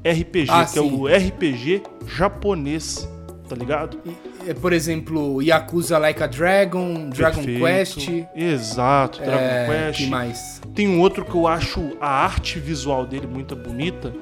[0.03, 0.91] JRPG, Ah, que é sim.
[0.99, 3.07] o RPG japonês,
[3.47, 3.97] tá ligado?
[4.05, 7.63] E, é, por exemplo, Yakuza Like a Dragon, Dragon Perfeito.
[7.63, 8.09] Quest.
[8.35, 9.99] Exato, Dragon É, Quest.
[9.99, 10.61] que mais?
[10.75, 14.13] Tem um outro que eu acho a arte visual dele muito bonita,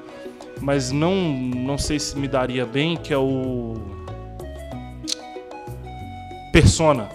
[0.60, 3.74] mas não, não sei se me daria bem, que é o.
[6.52, 7.08] Persona.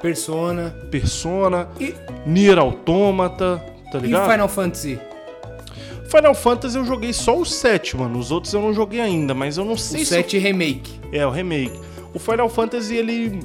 [0.00, 0.74] Persona.
[0.90, 1.92] Persona, E,
[2.24, 4.30] Nier Automata, tá e ligado?
[4.30, 4.98] Final Fantasy?
[6.08, 8.18] Final Fantasy eu joguei só o 7, mano.
[8.18, 10.14] Os outros eu não joguei ainda, mas eu não sei O se.
[10.14, 10.98] 7 Remake.
[11.12, 11.78] É, o remake.
[12.14, 13.40] O Final Fantasy, ele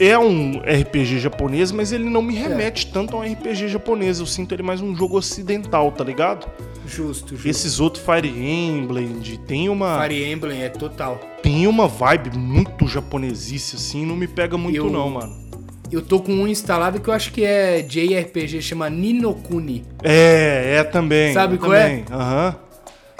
[0.00, 2.40] é um RPG japonês, mas ele não me É.
[2.48, 4.20] remete tanto a um RPG japonês.
[4.20, 6.46] Eu sinto ele mais um jogo ocidental, tá ligado?
[6.86, 7.48] Justo, justo.
[7.48, 11.20] Esses outros Fire Emblem, de- tem uma Fire Emblem é total.
[11.42, 15.45] tem uma vibe muito japonesice assim, não me pega muito Eu- não, mano.
[15.90, 19.84] Eu tô com um instalado que eu acho que é JRPG, chama Ninokuni.
[20.02, 21.32] É, é também.
[21.32, 21.82] Sabe eu qual é?
[21.82, 22.04] também.
[22.10, 22.56] Aham.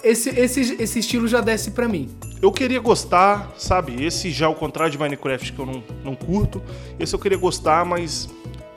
[0.05, 2.09] Esse, esse, esse estilo já desce pra mim.
[2.41, 4.05] Eu queria gostar, sabe?
[4.05, 6.63] Esse já ao contrário de Minecraft que eu não, não curto.
[6.99, 8.29] Esse eu queria gostar, mas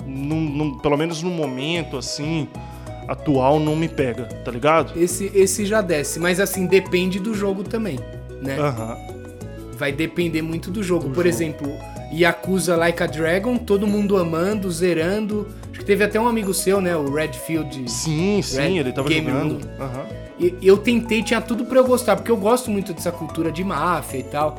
[0.05, 2.47] num- num- pelo menos no momento assim
[3.07, 4.99] atual não me pega, tá ligado?
[4.99, 7.99] Esse, esse já desce, mas assim, depende do jogo também,
[8.41, 8.57] né?
[8.59, 8.97] Aham.
[9.73, 11.03] Vai depender muito do jogo.
[11.09, 11.27] Do Por jogo.
[11.29, 11.73] exemplo,
[12.11, 15.47] Yakuza Like a Dragon, todo mundo amando, zerando.
[15.71, 16.95] Acho que teve até um amigo seu, né?
[16.95, 17.89] O Redfield.
[17.89, 19.59] Sim, sim, Red ele tava Game jogando.
[20.39, 23.63] E eu tentei, tinha tudo pra eu gostar, porque eu gosto muito dessa cultura de
[23.63, 24.57] máfia e tal.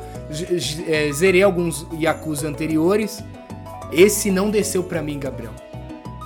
[0.87, 3.23] É, zerei alguns Yakuza anteriores.
[3.91, 5.53] Esse não desceu pra mim, Gabriel.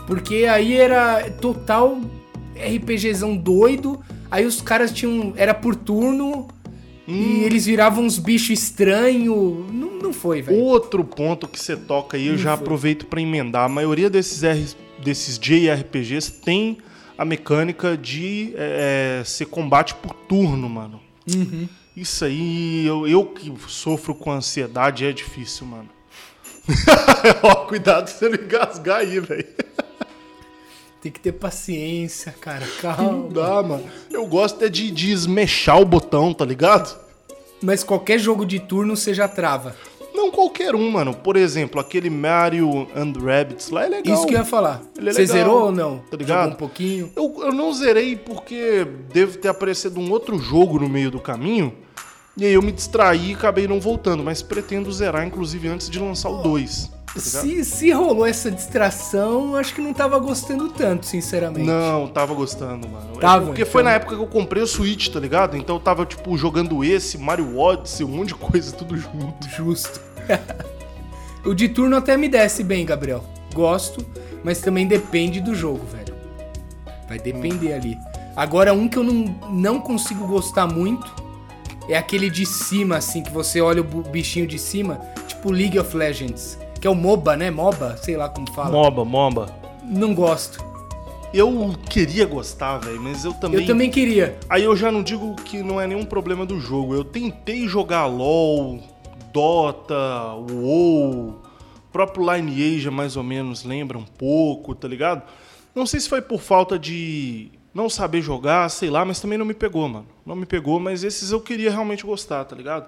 [0.05, 1.97] Porque aí era total
[2.55, 3.99] RPGzão doido.
[4.29, 5.33] Aí os caras tinham.
[5.35, 6.47] Era por turno.
[7.07, 9.71] E eles viravam uns bichos estranhos.
[9.71, 10.59] Não, não foi, velho.
[10.59, 13.65] Outro ponto que você toca aí, eu já aproveito pra emendar.
[13.65, 14.67] A maioria desses, R,
[15.03, 16.77] desses JRPGs tem
[17.17, 20.99] a mecânica de é, ser combate por turno, mano.
[21.95, 25.89] Isso aí, eu, eu que sofro com ansiedade, é difícil, mano.
[27.43, 29.47] Ó, cuidado se você não engasgar aí, velho.
[31.05, 32.65] Tem que ter paciência, cara.
[32.65, 33.29] Não Calma.
[33.29, 33.83] dá, mano.
[34.09, 36.99] Eu gosto é de, de esmechar o botão, tá ligado?
[37.61, 39.75] Mas qualquer jogo de turno você já trava.
[40.15, 41.13] Não qualquer um, mano.
[41.13, 44.15] Por exemplo, aquele Mario and Rabbids lá é legal.
[44.15, 44.81] Isso que eu ia falar.
[44.97, 45.99] Ele é você legal, zerou ou não?
[46.09, 46.39] tá ligado?
[46.39, 47.11] Jogou um pouquinho.
[47.15, 51.71] Eu, eu não zerei porque deve ter aparecido um outro jogo no meio do caminho.
[52.35, 54.23] E aí eu me distraí e acabei não voltando.
[54.23, 56.94] Mas pretendo zerar, inclusive, antes de lançar o 2.
[57.19, 61.65] Se, se rolou essa distração, eu acho que não tava gostando tanto, sinceramente.
[61.65, 63.13] Não, tava gostando, mano.
[63.15, 63.91] É Tava, porque foi então.
[63.91, 65.56] na época que eu comprei o Switch, tá ligado?
[65.56, 69.47] Então eu tava, tipo, jogando esse, Mario Odyssey, um monte de coisa, tudo junto.
[69.49, 70.01] Justo.
[71.45, 73.23] o de turno até me desce bem, Gabriel.
[73.54, 74.06] Gosto,
[74.43, 76.13] mas também depende do jogo, velho.
[77.08, 77.97] Vai depender ali.
[78.36, 81.23] Agora, um que eu não, não consigo gostar muito
[81.88, 85.95] é aquele de cima, assim, que você olha o bichinho de cima, tipo League of
[85.95, 86.58] Legends.
[86.86, 87.50] Que é o MOBA, né?
[87.50, 88.69] MOBA, sei lá como fala.
[88.69, 89.52] Moba, moba.
[89.84, 90.63] Não gosto.
[91.34, 93.62] Eu queria gostar, velho, mas eu também.
[93.62, 94.38] Eu também queria.
[94.48, 96.93] Aí eu já não digo que não é nenhum problema do jogo.
[96.93, 98.80] Eu tentei jogar LOL,
[99.34, 105.24] Dota, WoW, o próprio Lineage mais ou menos lembra um pouco, tá ligado?
[105.74, 109.45] Não sei se foi por falta de não saber jogar, sei lá, mas também não
[109.48, 110.06] me pegou, mano.
[110.24, 112.86] Não me pegou, mas esses eu queria realmente gostar, tá ligado?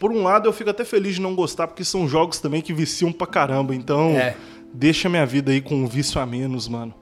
[0.00, 2.72] Por um lado, eu fico até feliz de não gostar, porque são jogos também que
[2.72, 3.74] viciam pra caramba.
[3.74, 4.34] Então, É.
[4.74, 6.92] deixa minha vida aí com um vício a menos, mano.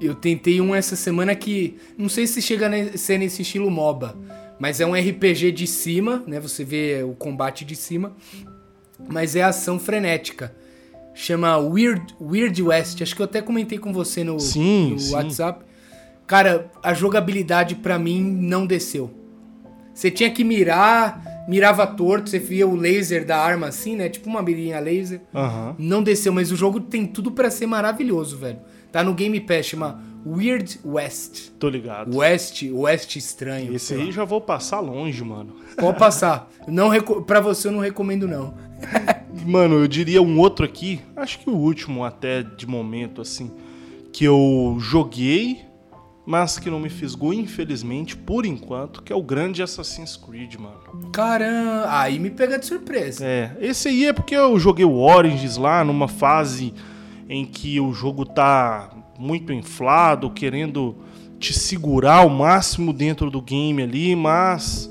[0.00, 4.16] Eu tentei um essa semana que não sei se chega a ser nesse estilo MOBA,
[4.58, 6.40] mas é um RPG de cima, né?
[6.40, 8.12] Você vê o combate de cima,
[9.08, 10.52] mas é ação frenética.
[11.14, 13.00] Chama Weird, Weird West.
[13.02, 15.12] Acho que eu até comentei com você no, Sim, no sim.
[15.14, 15.64] WhatsApp.
[16.26, 19.10] Cara, a jogabilidade pra mim não desceu.
[19.92, 24.08] Você tinha que mirar, mirava torto, você via o laser da arma assim, né?
[24.08, 25.22] Tipo uma mirinha laser.
[25.34, 25.74] Aham.
[25.78, 28.58] Não desceu, mas o jogo tem tudo pra ser maravilhoso, velho.
[28.92, 31.50] Tá no Game Pass, chama Weird West.
[31.58, 32.16] Tô ligado.
[32.16, 33.74] West, West estranho.
[33.74, 34.04] Esse sei lá.
[34.04, 35.54] aí já vou passar longe, mano.
[35.76, 36.50] Pode passar.
[36.66, 37.22] Não reco...
[37.22, 38.54] Pra você eu não recomendo, não.
[39.46, 43.50] Mano, eu diria um outro aqui, acho que o último até de momento, assim,
[44.12, 45.60] que eu joguei,
[46.26, 51.10] mas que não me fisgou, infelizmente, por enquanto, que é o grande Assassin's Creed, mano.
[51.12, 53.24] Caramba, aí me pega de surpresa.
[53.24, 56.74] É, esse aí é porque eu joguei o Origins lá numa fase
[57.28, 60.96] em que o jogo tá muito inflado, querendo
[61.38, 64.90] te segurar ao máximo dentro do game ali, mas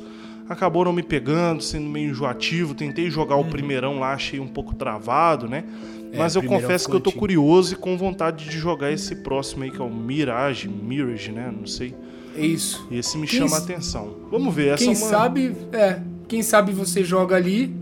[0.49, 2.73] acabou não me pegando, sendo meio enjoativo.
[2.73, 5.63] Tentei jogar o primeirão lá, achei um pouco travado, né?
[6.11, 9.63] É, Mas eu confesso que eu tô curioso e com vontade de jogar esse próximo
[9.63, 11.53] aí, que é o Mirage, Mirage, né?
[11.55, 11.93] Não sei.
[12.35, 12.87] É isso.
[12.91, 14.15] Esse me Quem chama a atenção.
[14.31, 15.07] Vamos ver, essa Quem é uma...
[15.07, 15.99] sabe, é.
[16.27, 17.73] Quem sabe você joga ali,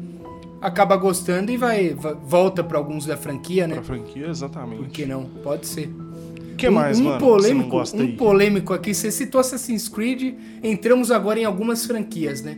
[0.61, 3.75] acaba gostando e vai, volta pra alguns da franquia, né?
[3.75, 4.83] Pra franquia, exatamente.
[4.83, 5.25] Por que não?
[5.43, 5.87] Pode ser.
[5.87, 7.17] O que mais, um, mano?
[7.17, 8.11] Um polêmico, um aí?
[8.13, 8.93] polêmico aqui.
[8.93, 12.57] Você citou Assassin's Creed, entramos agora em algumas franquias, né?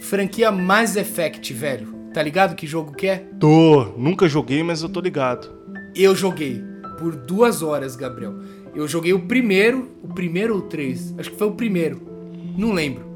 [0.00, 2.01] Franquia Mass Effect, velho.
[2.12, 3.24] Tá ligado que jogo que é?
[3.40, 5.50] Tô, nunca joguei, mas eu tô ligado.
[5.94, 6.62] Eu joguei
[6.98, 8.34] por duas horas, Gabriel.
[8.74, 11.14] Eu joguei o primeiro, o primeiro ou três?
[11.18, 12.02] Acho que foi o primeiro.
[12.56, 13.12] Não lembro.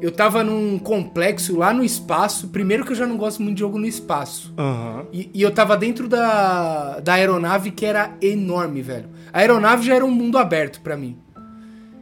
[0.00, 2.48] Eu tava num complexo lá no espaço.
[2.48, 4.52] Primeiro que eu já não gosto muito de jogo no espaço.
[4.58, 5.06] Aham.
[5.12, 9.08] E, e eu tava dentro da, da aeronave que era enorme, velho.
[9.32, 11.18] A aeronave já era um mundo aberto pra mim.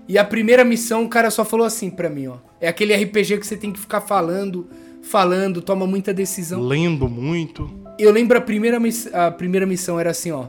[0.09, 2.37] E a primeira missão, o cara só falou assim pra mim, ó.
[2.61, 4.69] É aquele RPG que você tem que ficar falando,
[5.03, 6.61] falando, toma muita decisão.
[6.63, 7.71] Lendo muito.
[7.99, 8.79] Eu lembro a primeira,
[9.13, 10.47] a primeira missão era assim, ó.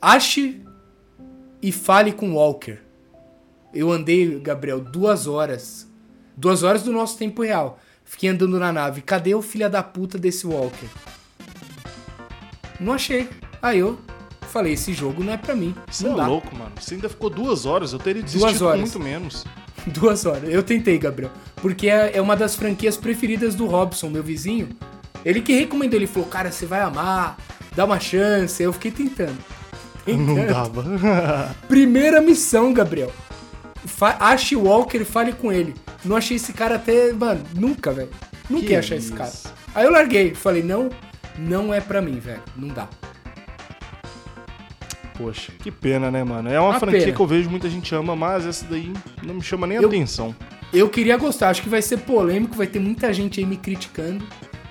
[0.00, 0.62] Ache
[1.60, 2.78] e fale com Walker.
[3.74, 5.86] Eu andei, Gabriel, duas horas.
[6.36, 7.78] Duas horas do nosso tempo real.
[8.04, 9.02] Fiquei andando na nave.
[9.02, 10.86] Cadê o filho da puta desse Walker?
[12.78, 13.28] Não achei.
[13.60, 13.98] Aí eu
[14.42, 15.74] falei, esse jogo não é pra mim.
[15.90, 16.26] Você não é dá.
[16.28, 16.72] louco, mano.
[16.80, 17.92] Você ainda ficou duas horas.
[17.92, 18.80] Eu teria desistido Duas horas.
[18.80, 19.44] muito menos.
[19.92, 20.48] Duas horas.
[20.48, 21.30] Eu tentei, Gabriel.
[21.56, 24.68] Porque é é uma das franquias preferidas do Robson, meu vizinho.
[25.24, 25.98] Ele que recomendou.
[25.98, 27.36] Ele falou, cara, você vai amar.
[27.74, 28.62] Dá uma chance.
[28.62, 29.36] Eu fiquei tentando.
[30.06, 30.46] Não Tentando.
[30.46, 31.54] dava.
[31.68, 33.12] Primeira missão, Gabriel.
[33.84, 35.74] Fa ache o Walker e fale com ele.
[36.04, 37.12] Não achei esse cara até.
[37.12, 38.10] Mano, nunca, velho.
[38.48, 39.16] Nunca Que ia achar esse isso.
[39.16, 39.32] cara.
[39.74, 40.34] Aí eu larguei.
[40.34, 40.88] Falei, não,
[41.38, 42.42] não é pra mim, velho.
[42.56, 42.88] Não dá.
[45.16, 46.48] Poxa, que pena, né, mano?
[46.50, 47.12] É uma Uma franquia pena.
[47.12, 50.34] que eu vejo muita gente ama, mas essa daí não me chama nem Eu- atenção.
[50.72, 54.26] Eu queria gostar, acho que vai ser polêmico, vai ter muita gente aí me criticando,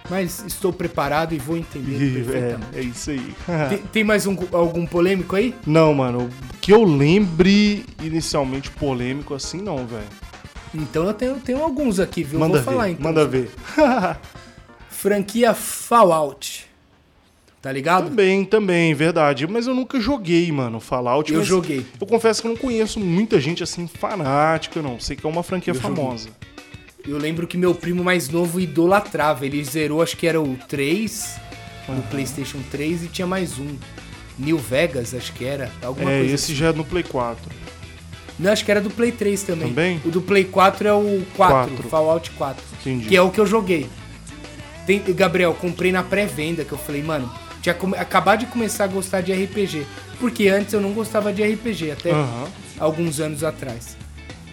[0.10, 2.68] mas estou preparado e vou entender E, perfeitamente.
[2.76, 3.34] é, é isso aí.
[3.70, 5.56] Tem, tem mais um- algum polêmico aí?
[5.66, 6.30] Não, mano,
[6.62, 10.04] que eu lembre inicialmente polêmico assim, não, velho.
[10.74, 12.38] Então eu tenho, tenho alguns aqui, viu?
[12.40, 13.04] Manda vou falar ver, então.
[13.06, 13.50] manda ver.
[14.90, 16.68] Franquia Fallout.
[17.66, 18.10] Tá ligado?
[18.10, 19.48] Também, também, verdade.
[19.48, 21.34] Mas eu nunca joguei, mano, Fallout.
[21.34, 21.84] Eu joguei.
[22.00, 25.00] Eu confesso que eu não conheço muita gente assim fanática, não.
[25.00, 25.96] Sei que é uma franquia Eu joguei.
[25.96, 26.30] famosa.
[27.08, 29.48] Eu lembro que meu primo mais novo idolatrava.
[29.48, 31.38] Ele zerou, acho que era o 3,
[31.90, 33.76] no PlayStation 3, e tinha mais um.
[34.38, 35.72] New Vegas, acho que era.
[35.82, 36.56] Alguma É, coisa esse assim.
[36.60, 37.50] já é no Play 4.
[38.38, 39.70] Não, acho que era do Play 3 também.
[39.70, 40.02] Também?
[40.06, 41.90] O do Play 4 é o 4, Quatro.
[41.90, 42.64] Fallout 4.
[42.82, 43.08] Entendi.
[43.08, 43.88] Que é o que eu joguei.
[44.86, 47.28] Tem, Gabriel, comprei na pré-venda, que eu falei, mano,
[47.74, 49.86] tinha acabar de começar a gostar de RPG.
[50.20, 52.48] Porque antes eu não gostava de RPG, até Aham.
[52.80, 53.98] alguns anos atrás.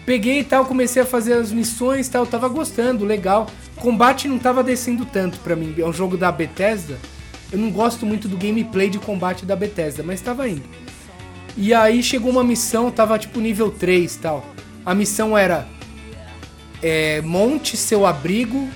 [0.05, 3.47] Peguei e tal, comecei a fazer as missões e tal, tava gostando, legal.
[3.77, 6.97] Combate não tava descendo tanto pra mim, é um jogo da Bethesda.
[7.51, 10.63] Eu não gosto muito do gameplay de combate da Bethesda, mas tava indo.
[11.55, 14.45] E aí chegou uma missão, tava tipo nível 3 e tal.
[14.85, 15.67] A missão era
[16.81, 18.67] é, monte seu abrigo.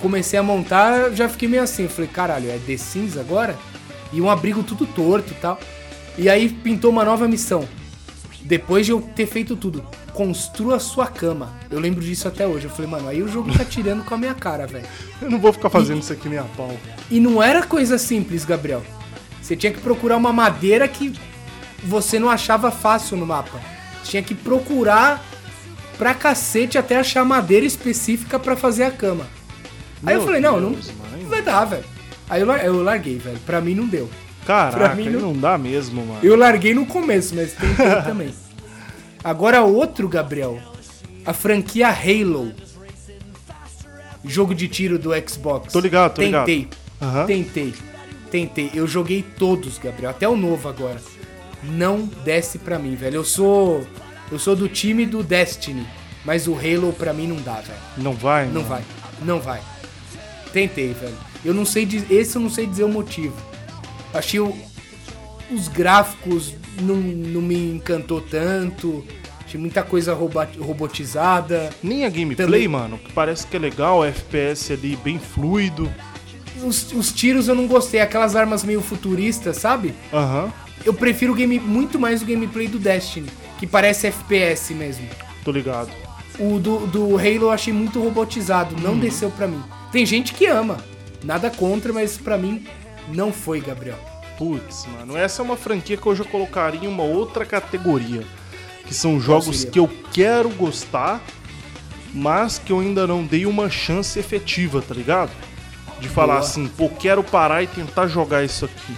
[0.00, 1.88] Comecei a montar, já fiquei meio assim.
[1.88, 3.58] Falei, caralho, é The Sims agora?
[4.12, 5.58] E um abrigo tudo torto e tal.
[6.16, 7.66] E aí pintou uma nova missão.
[8.42, 9.84] Depois de eu ter feito tudo,
[10.14, 11.52] construa sua cama.
[11.70, 12.64] Eu lembro disso até hoje.
[12.64, 14.86] Eu falei, mano, aí o jogo tá tirando com a minha cara, velho.
[15.20, 16.74] Eu não vou ficar fazendo isso aqui nem a pau.
[17.10, 18.82] E não era coisa simples, Gabriel.
[19.42, 21.12] Você tinha que procurar uma madeira que
[21.84, 23.60] você não achava fácil no mapa.
[24.02, 25.22] Tinha que procurar
[25.98, 29.26] pra cacete até achar madeira específica pra fazer a cama.
[30.06, 31.22] Aí eu Meu falei, não, não, Deus, mãe.
[31.22, 31.84] não vai dar, velho.
[32.30, 33.38] Aí eu, eu larguei, velho.
[33.44, 34.08] Pra mim não deu.
[34.46, 36.20] Caraca, Pra mim não- não dá mesmo, mano.
[36.22, 38.32] Eu larguei no começo, mas tentei também.
[39.22, 40.58] Agora outro, Gabriel.
[41.26, 42.52] A franquia Halo.
[44.24, 45.72] Jogo de tiro do Xbox.
[45.72, 46.46] Tô ligado, tô ligado.
[46.46, 46.68] Tentei.
[47.00, 47.26] Aham.
[47.26, 47.74] Tentei.
[48.30, 48.70] Tentei.
[48.74, 50.10] Eu joguei todos, Gabriel.
[50.10, 51.00] Até o novo agora.
[51.62, 53.16] Não desce pra mim, velho.
[53.16, 53.86] Eu sou.
[54.30, 55.86] Eu sou do time do Destiny.
[56.24, 57.78] Mas o Halo pra mim não dá, velho.
[57.96, 58.46] Não vai?
[58.46, 58.64] Não mano?
[58.66, 58.82] vai.
[59.22, 59.60] Não vai.
[60.52, 61.14] Tentei, velho.
[61.44, 62.12] Eu não sei dizer.
[62.12, 63.34] Esse eu não sei dizer o motivo.
[64.12, 64.54] Achei o-
[65.50, 69.04] os gráficos não, não me encantou tanto.
[69.44, 71.70] Achei muita coisa robotizada.
[71.82, 72.68] Nem a gameplay, Também.
[72.68, 75.90] mano, que parece que é legal, FPS ali bem fluido.
[76.62, 78.00] Os, os tiros eu não gostei.
[78.00, 79.94] Aquelas armas meio futuristas, sabe?
[80.12, 80.52] Aham,
[80.84, 85.06] Eu prefiro game, muito mais o gameplay do Destiny, que parece FPS mesmo.
[85.44, 85.90] tô ligado.
[86.38, 88.98] O do, do Halo eu achei muito robotizado, não Uhum.
[89.00, 89.60] desceu pra mim.
[89.90, 90.78] Tem gente que ama,
[91.22, 92.66] nada contra, mas pra mim
[93.08, 93.98] não foi, Gabriel.
[94.36, 98.22] Putz, mano, essa é uma franquia que eu já colocaria em uma outra categoria.
[98.86, 101.22] Que são jogos que eu quero gostar,
[102.14, 105.30] mas que eu ainda não dei uma chance efetiva, tá ligado?
[106.00, 106.46] De falar Boa.
[106.46, 108.94] assim, pô, quero parar e tentar jogar isso aqui.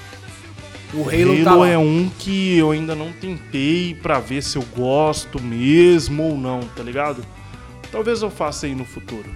[0.93, 4.65] O Halo, Halo, tá é um que eu ainda não tentei pra ver se eu
[4.77, 7.25] gosto mesmo ou não, tá ligado?
[7.91, 9.29] Talvez eu faça aí no futuro.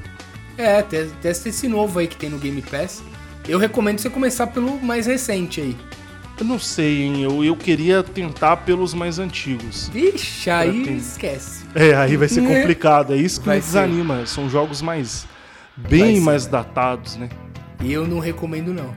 [0.57, 3.03] É, te- testa esse novo aí que tem no Game Pass.
[3.49, 5.77] Eu recomendo você começar pelo mais recente aí.
[6.38, 7.23] Eu não sei, hein?
[7.23, 9.88] Eu, eu queria tentar pelos mais antigos.
[9.93, 11.64] Vixe, aí esquece.
[11.75, 12.61] É, aí vai ser Né?
[12.61, 13.12] complicado.
[13.14, 13.67] É isso que Vai me ser.
[13.69, 14.27] desanima.
[14.27, 15.27] São jogos mais.
[15.77, 16.53] Bem ser, mais velho.
[16.53, 17.29] datados, né?
[17.83, 18.95] E eu não recomendo não.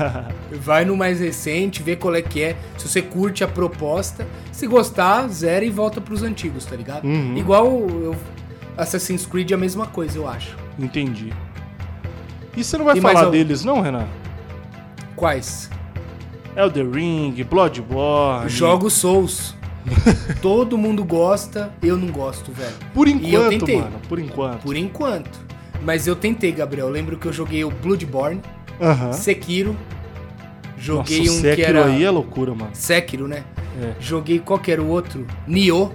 [0.60, 2.56] Vai no mais recente, vê qual é que é.
[2.78, 7.04] Se você curte a proposta, se gostar, zera e volta pros antigos, tá ligado?
[7.04, 7.36] Uhum.
[7.36, 8.16] Igual eu,
[8.76, 10.56] Assassin's Creed é a mesma coisa, eu acho.
[10.78, 11.32] Entendi.
[12.56, 13.36] E você não vai Tem mais falar algum?
[13.38, 14.06] deles, não, Renan?
[15.16, 15.70] Quais?
[16.56, 18.48] Elder Ring, Bloodborne.
[18.48, 19.54] Jogos Souls.
[20.42, 22.74] Todo mundo gosta, eu não gosto, velho.
[22.92, 23.80] Por E eu enquanto, tentei.
[23.80, 24.00] mano.
[24.08, 24.62] Por enquanto.
[24.62, 25.38] Por enquanto.
[25.82, 26.86] Mas eu tentei, Gabriel.
[26.88, 28.40] Eu lembro que eu joguei o Bloodborne,
[28.80, 29.12] Aham.
[29.12, 29.76] Sekiro.
[30.76, 31.86] Joguei Nossa, um Sekiro que era.
[31.86, 32.70] aí é loucura, mano.
[32.72, 33.44] Sekiro, né?
[33.80, 33.92] É.
[34.00, 35.26] Joguei qual que era o outro?
[35.46, 35.90] Nioh.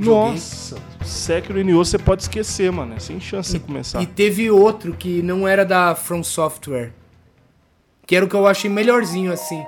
[0.00, 0.32] Joguei.
[0.32, 2.94] Nossa, Sekiro e Nioh você pode esquecer, mano.
[2.94, 4.02] É sem chance de você começar.
[4.02, 6.92] E teve outro que não era da From Software.
[8.06, 9.62] Que era o que eu achei melhorzinho assim.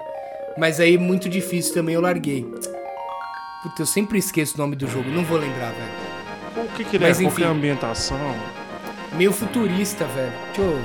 [0.58, 2.42] Mas aí muito difícil também, eu larguei.
[3.62, 6.66] Puta, eu sempre esqueço o nome do jogo, não vou lembrar, velho.
[6.68, 7.22] O que, que ele Mas é?
[7.24, 7.58] Qual que é a enfim.
[7.58, 8.18] ambientação?
[9.16, 10.32] Meio futurista, velho.
[10.46, 10.78] Deixa eu,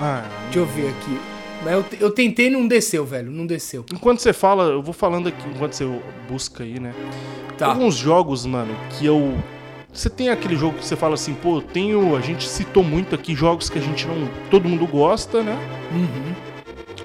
[0.00, 1.18] Ah, deixa eu ver aqui.
[1.64, 3.30] Mas eu, eu tentei e não desceu, velho.
[3.30, 3.84] Não desceu.
[3.92, 5.84] enquanto você fala, eu vou falando aqui, enquanto você
[6.28, 6.94] busca aí, né?
[7.58, 7.66] Tá.
[7.68, 9.36] Alguns jogos, mano, que eu.
[9.92, 12.16] Você tem aquele jogo que você fala assim, pô, tenho.
[12.16, 14.28] A gente citou muito aqui jogos que a gente não.
[14.50, 15.58] Todo mundo gosta, né?
[15.92, 16.34] Uhum.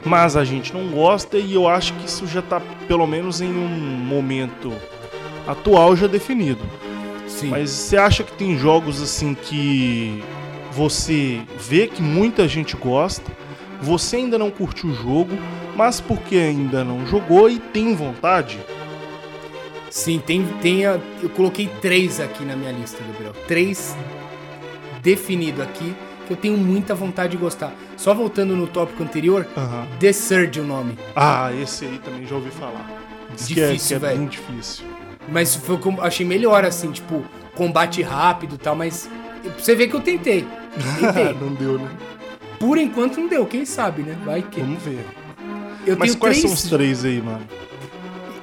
[0.03, 3.51] Mas a gente não gosta e eu acho que isso já tá, pelo menos em
[3.51, 4.73] um momento
[5.47, 6.61] atual, já definido.
[7.27, 7.49] Sim.
[7.49, 10.23] Mas você acha que tem jogos assim que
[10.71, 13.31] você vê que muita gente gosta,
[13.81, 15.37] você ainda não curtiu o jogo,
[15.75, 18.59] mas porque ainda não jogou e tem vontade?
[19.91, 23.33] Sim, tem, tem a- eu coloquei três aqui na minha lista, Gabriel.
[23.47, 23.95] Três
[25.03, 25.93] definido aqui
[26.25, 27.73] que eu tenho muita vontade de gostar.
[27.97, 29.85] Só voltando no tópico anterior, Aham.
[29.99, 30.97] The Surge é o nome.
[31.15, 32.89] Ah, esse aí também já ouvi falar.
[33.35, 34.17] Diz é, Difícil, é velho.
[34.19, 34.85] bem difícil.
[35.29, 37.23] Mas foi como achei melhor assim, tipo,
[37.55, 39.09] combate rápido e tal, mas
[39.57, 40.45] você vê que eu tentei.
[40.99, 41.33] Tentei.
[41.39, 41.89] não deu, né?
[42.59, 44.15] Por enquanto não deu, quem sabe, né?
[44.23, 44.61] Vai que.
[44.61, 45.05] Vamos ver.
[45.85, 46.41] Eu Mas quais três.
[46.41, 47.41] são os três aí, mano?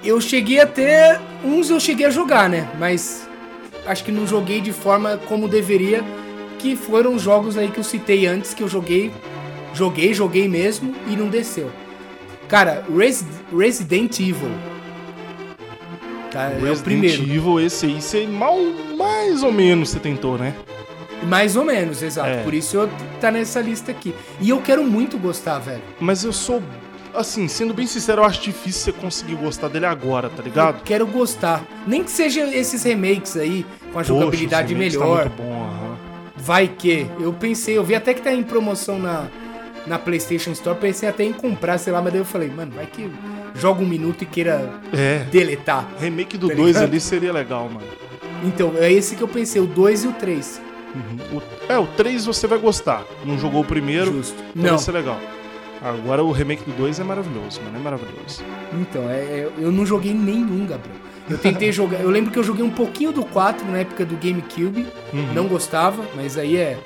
[0.09, 1.21] Eu cheguei até.
[1.45, 2.67] Uns eu cheguei a jogar, né?
[2.79, 3.29] Mas
[3.87, 6.03] acho que não joguei de forma como deveria.
[6.59, 9.13] Que foram os jogos aí que eu citei antes, que eu joguei.
[9.75, 11.71] Joguei, joguei mesmo e não desceu.
[12.49, 14.51] Cara, Res- Resident Evil.
[16.31, 17.23] Tá, é o Resident primeiro.
[17.25, 18.57] Evil, esse aí, você mal,
[18.97, 20.55] mais ou menos você tentou, né?
[21.25, 22.31] Mais ou menos, exato.
[22.31, 22.43] É.
[22.43, 22.89] Por isso eu
[23.21, 24.15] tá nessa lista aqui.
[24.41, 25.83] E eu quero muito gostar, velho.
[26.01, 26.63] Mas eu sou,
[27.19, 30.83] assim, sendo bem sincero, eu acho difícil você conseguir gostar dele agora, tá Eu ligado?
[30.83, 31.63] quero gostar.
[31.87, 35.25] Nem que seja esses remakes aí, com a Poxa, jogabilidade remake melhor.
[35.25, 35.97] Tá muito bom, aham.
[36.37, 37.07] Vai que.
[37.21, 39.27] Eu pensei, eu vi até que tá em promoção na,
[39.87, 42.87] na PlayStation Store, pensei até em comprar, sei lá, mas daí eu falei, mano, vai
[42.87, 43.11] que
[43.55, 45.25] joga um minuto e queira É.
[45.31, 45.87] deletar.
[46.01, 46.85] Remake do Tá 2 ligado?
[46.85, 47.87] ali seria legal, mano.
[48.45, 50.63] Então, é esse que eu pensei, o 2 e o 3.
[50.95, 51.41] Uhum.
[51.69, 53.05] É, o 3 você vai gostar.
[53.25, 54.37] Não jogou o primeiro, Justo.
[54.51, 54.71] então Não.
[54.71, 55.19] vai ser legal.
[55.83, 57.77] Agora o remake do 2 é maravilhoso, mano.
[57.77, 58.43] É maravilhoso.
[58.81, 60.97] Então, é, é- eu não joguei nenhum, Gabriel.
[61.31, 62.01] Eu tentei jogar.
[62.01, 64.87] Eu lembro que eu joguei um pouquinho do 4 na época do GameCube.
[65.13, 65.33] Uhum.
[65.35, 66.79] Não gostava, mas aí é.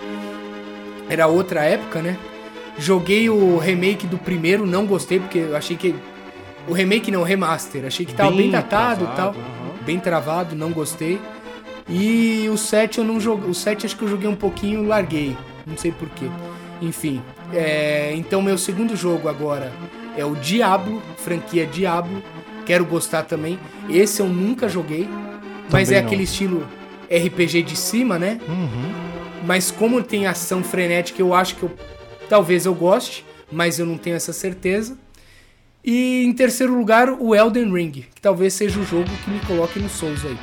[1.09, 2.17] Era outra época, né?
[2.79, 5.95] Joguei o remake do primeiro, não gostei, porque eu achei que.
[6.69, 7.85] O remake não, o remaster.
[7.87, 9.29] Achei que tava bem, Bem datado e tal.
[9.31, 9.85] aham.
[9.85, 11.21] Bem travado, não gostei.
[11.89, 13.51] E o 7 eu não joguei.
[13.51, 15.37] O 7 acho que eu joguei um pouquinho e larguei.
[15.67, 16.27] Não sei porquê.
[16.81, 17.21] Enfim.
[17.53, 19.73] É, então meu segundo jogo agora
[20.17, 22.23] é o Diablo, franquia Diablo.
[22.65, 23.59] Quero gostar também.
[23.89, 25.09] Esse eu nunca joguei.
[25.71, 26.07] Mas Também é não.
[26.07, 26.69] aquele estilo
[27.11, 28.39] RPG de cima, né?
[28.49, 28.93] Uhum.
[29.45, 31.71] Mas como tem ação frenética, eu acho que eu
[32.29, 34.97] talvez eu goste, mas eu não tenho essa certeza.
[35.85, 39.79] E em terceiro lugar, o Elden Ring, que talvez seja o jogo que me coloque
[39.81, 40.39] no Souls aí.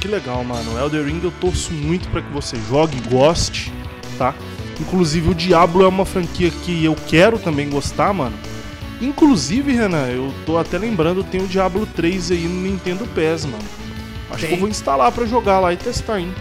[0.00, 0.78] Que legal, mano.
[0.78, 3.72] Elder Ring eu torço muito pra que você jogue e goste,
[4.18, 4.34] tá?
[4.80, 8.34] Inclusive o Diablo é uma franquia que eu quero também gostar, mano.
[9.00, 13.64] Inclusive, Renan, eu tô até lembrando, tem o Diablo 3 aí no Nintendo PES, mano.
[14.30, 14.54] Acho que Tem.
[14.54, 16.32] eu vou instalar pra jogar lá e testar, hein?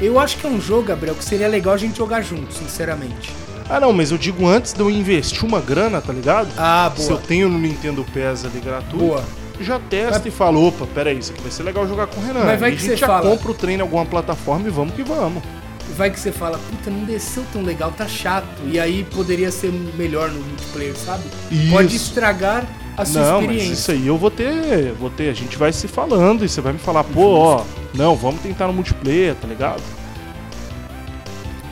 [0.00, 3.30] Eu acho que é um jogo, Gabriel, que seria legal a gente jogar junto, sinceramente.
[3.68, 6.48] Ah, não, mas eu digo antes de eu investir uma grana, tá ligado?
[6.56, 7.22] Ah, Se eu boa.
[7.26, 9.24] tenho no Nintendo PES ali gratuito, Boa.
[9.60, 12.44] já testa e fala, opa, peraí, isso aqui vai ser legal jogar com o Renan.
[12.44, 14.68] Mas vai E que a gente você já fala- compra o treino em alguma plataforma
[14.68, 15.42] e vamos que vamos.
[15.94, 18.46] Vai que você fala, puta, não desceu tão legal, tá chato.
[18.66, 21.24] E aí poderia ser melhor no multiplayer, sabe?
[21.70, 22.08] Pode Isso.
[22.08, 22.66] estragar
[22.96, 23.72] a sua Não, mas experiência.
[23.72, 26.72] isso aí eu vou ter, vou ter, a gente vai se falando e você vai
[26.72, 27.64] me falar, pô, ó,
[27.94, 29.82] não, vamos tentar no multiplayer, tá ligado?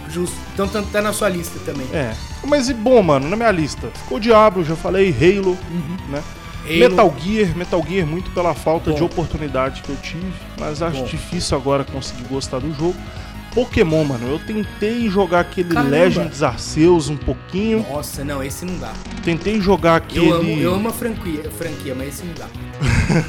[0.08, 0.36] Justo.
[0.52, 1.86] Então tá, tá na sua lista também.
[1.92, 2.14] É.
[2.46, 5.58] Mas e bom, mano, na minha lista, ficou Diablo, já falei, Halo,
[6.08, 6.22] né?
[6.64, 6.78] Halo.
[6.78, 8.96] Metal Gear, Metal Gear muito pela falta Bom.
[8.96, 11.04] de oportunidade que eu tive, mas acho Bom.
[11.04, 12.96] difícil agora conseguir gostar do jogo.
[13.54, 15.90] Pokémon, mano, eu tentei jogar aquele Caramba.
[15.90, 18.92] Legends Arceus um pouquinho, Nossa, não, esse não dá.
[19.22, 22.48] tentei jogar aquele, Eu amo, eu amo a franquia, franquia, mas esse não dá.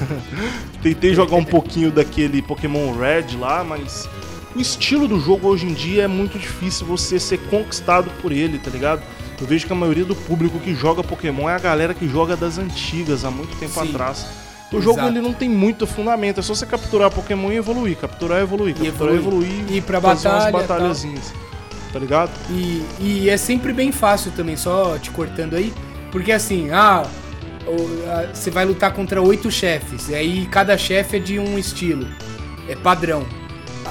[0.82, 4.10] tentei jogar um pouquinho daquele Pokémon Red lá, mas
[4.56, 8.58] o estilo do jogo hoje em dia é muito difícil você ser conquistado por ele,
[8.58, 9.04] tá ligado?
[9.40, 12.36] Eu vejo que a maioria do público que joga Pokémon é a galera que joga
[12.36, 13.90] das antigas, há muito tempo Sim.
[13.90, 14.26] atrás.
[14.78, 15.08] O jogo Exato.
[15.14, 18.76] ele não tem muito fundamento, é só você capturar Pokémon e evoluir, capturar e evoluir,
[18.82, 19.50] E capturar e evoluir.
[19.52, 21.34] evoluir, Ir pra fazer umas batalha, batalhazinhas.
[21.94, 22.32] Tá ligado?
[22.50, 25.74] E, e é sempre bem fácil também, só te cortando aí.
[26.12, 27.04] Porque assim, ah,
[28.34, 30.10] você vai lutar contra oito chefes.
[30.10, 32.08] E aí cada chefe é de um estilo.
[32.68, 33.26] É padrão.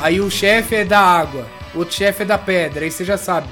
[0.03, 2.85] Aí o chefe é da água, outro chefe é da pedra.
[2.85, 3.47] Aí você já sabe.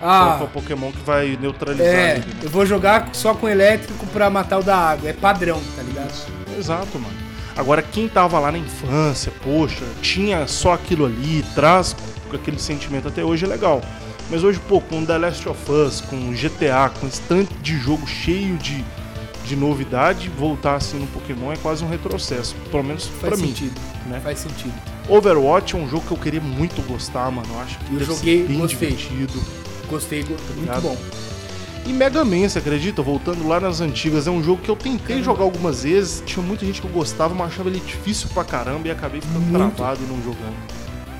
[0.00, 2.24] Ah, o Pokémon que vai neutralizar é, ele.
[2.42, 5.08] eu vou jogar só com elétrico pra matar o da água.
[5.08, 6.12] É padrão, tá ligado?
[6.56, 7.14] Exato, mano.
[7.56, 11.96] Agora, quem tava lá na infância, poxa, tinha só aquilo ali, traz
[12.28, 13.80] com aquele sentimento até hoje é legal.
[14.30, 18.06] Mas hoje, pô, com The Last of Us, com GTA, com esse tanto de jogo
[18.06, 18.84] cheio de,
[19.46, 22.54] de novidade, voltar assim no Pokémon é quase um retrocesso.
[22.70, 23.46] Pelo menos Faz pra mim.
[23.48, 23.80] sentido.
[24.06, 24.20] né?
[24.22, 24.74] Faz sentido.
[25.08, 27.46] Overwatch é um jogo que eu queria muito gostar, mano.
[27.54, 28.88] Eu acho que Eu ser joguei, bem gostei.
[28.90, 29.40] divertido.
[29.88, 30.96] Gostei, go- muito bom.
[31.86, 33.00] E Mega Man, você acredita?
[33.00, 36.20] Voltando lá nas antigas, é um jogo que eu tentei jogar algumas vezes.
[36.26, 39.40] Tinha muita gente que eu gostava, mas achava ele difícil pra caramba e acabei ficando
[39.40, 39.76] Muito.
[39.76, 40.56] travado e não jogando.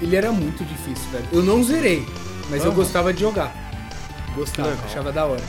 [0.03, 1.25] Ele era muito difícil, velho.
[1.31, 2.05] Eu não zerei,
[2.51, 2.81] mas eu Aham.
[2.81, 3.55] gostava de jogar.
[4.35, 4.85] Gostava, legal.
[4.87, 5.43] achava da hora.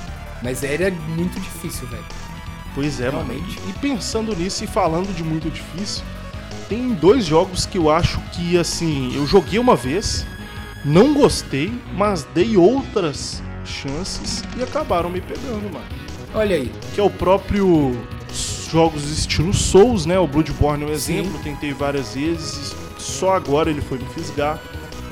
[0.43, 2.05] Mas era muito difícil, velho.
[2.75, 3.27] Pois é, mano.
[3.27, 3.59] Realmente.
[3.67, 6.03] E pensando nisso e falando de muito difícil,
[6.69, 10.27] tem dois jogos que eu acho que, assim, eu joguei uma vez,
[10.85, 15.85] não gostei, mas dei outras chances e acabaram me pegando, mano.
[16.33, 16.71] Olha aí.
[16.93, 17.97] Que é o próprio
[18.71, 20.19] jogos estilo Souls, né?
[20.19, 21.19] O Bloodborne é um Sim.
[21.19, 24.59] exemplo, tentei várias vezes, só agora ele foi me fisgar,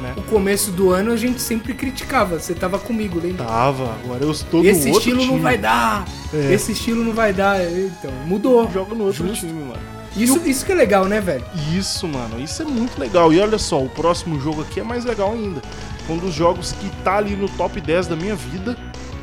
[0.01, 0.13] né?
[0.17, 2.39] O começo do ano a gente sempre criticava.
[2.39, 3.45] Você tava comigo, lembra?
[3.45, 5.39] Tava, agora eu estou no Esse outro estilo não time.
[5.39, 6.05] vai dar.
[6.33, 6.53] É.
[6.53, 7.61] Esse estilo não vai dar.
[7.61, 8.69] Então, mudou.
[8.71, 9.47] Jogo no outro Justo.
[9.47, 9.95] time, mano.
[10.17, 11.43] Isso, isso que é legal, né, velho?
[11.77, 13.33] Isso, mano, isso é muito legal.
[13.33, 15.61] E olha só, o próximo jogo aqui é mais legal ainda.
[16.09, 18.77] Um dos jogos que tá ali no top 10 da minha vida,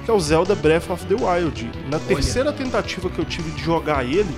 [0.04, 1.70] que é o Zelda Breath of the Wild.
[1.88, 4.34] Na terceira tentativa que eu tive de jogar ele,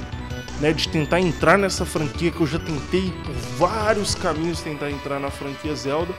[0.61, 5.19] né, de tentar entrar nessa franquia que eu já tentei por vários caminhos tentar entrar
[5.19, 6.13] na franquia Zelda,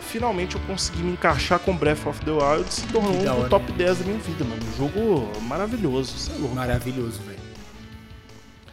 [0.00, 3.48] finalmente eu consegui me encaixar com Breath of the Wild e se tornou um do
[3.48, 4.62] top 10 da minha vida, mano.
[4.62, 6.54] Um jogo maravilhoso, isso é louco.
[6.54, 7.38] Maravilhoso, velho.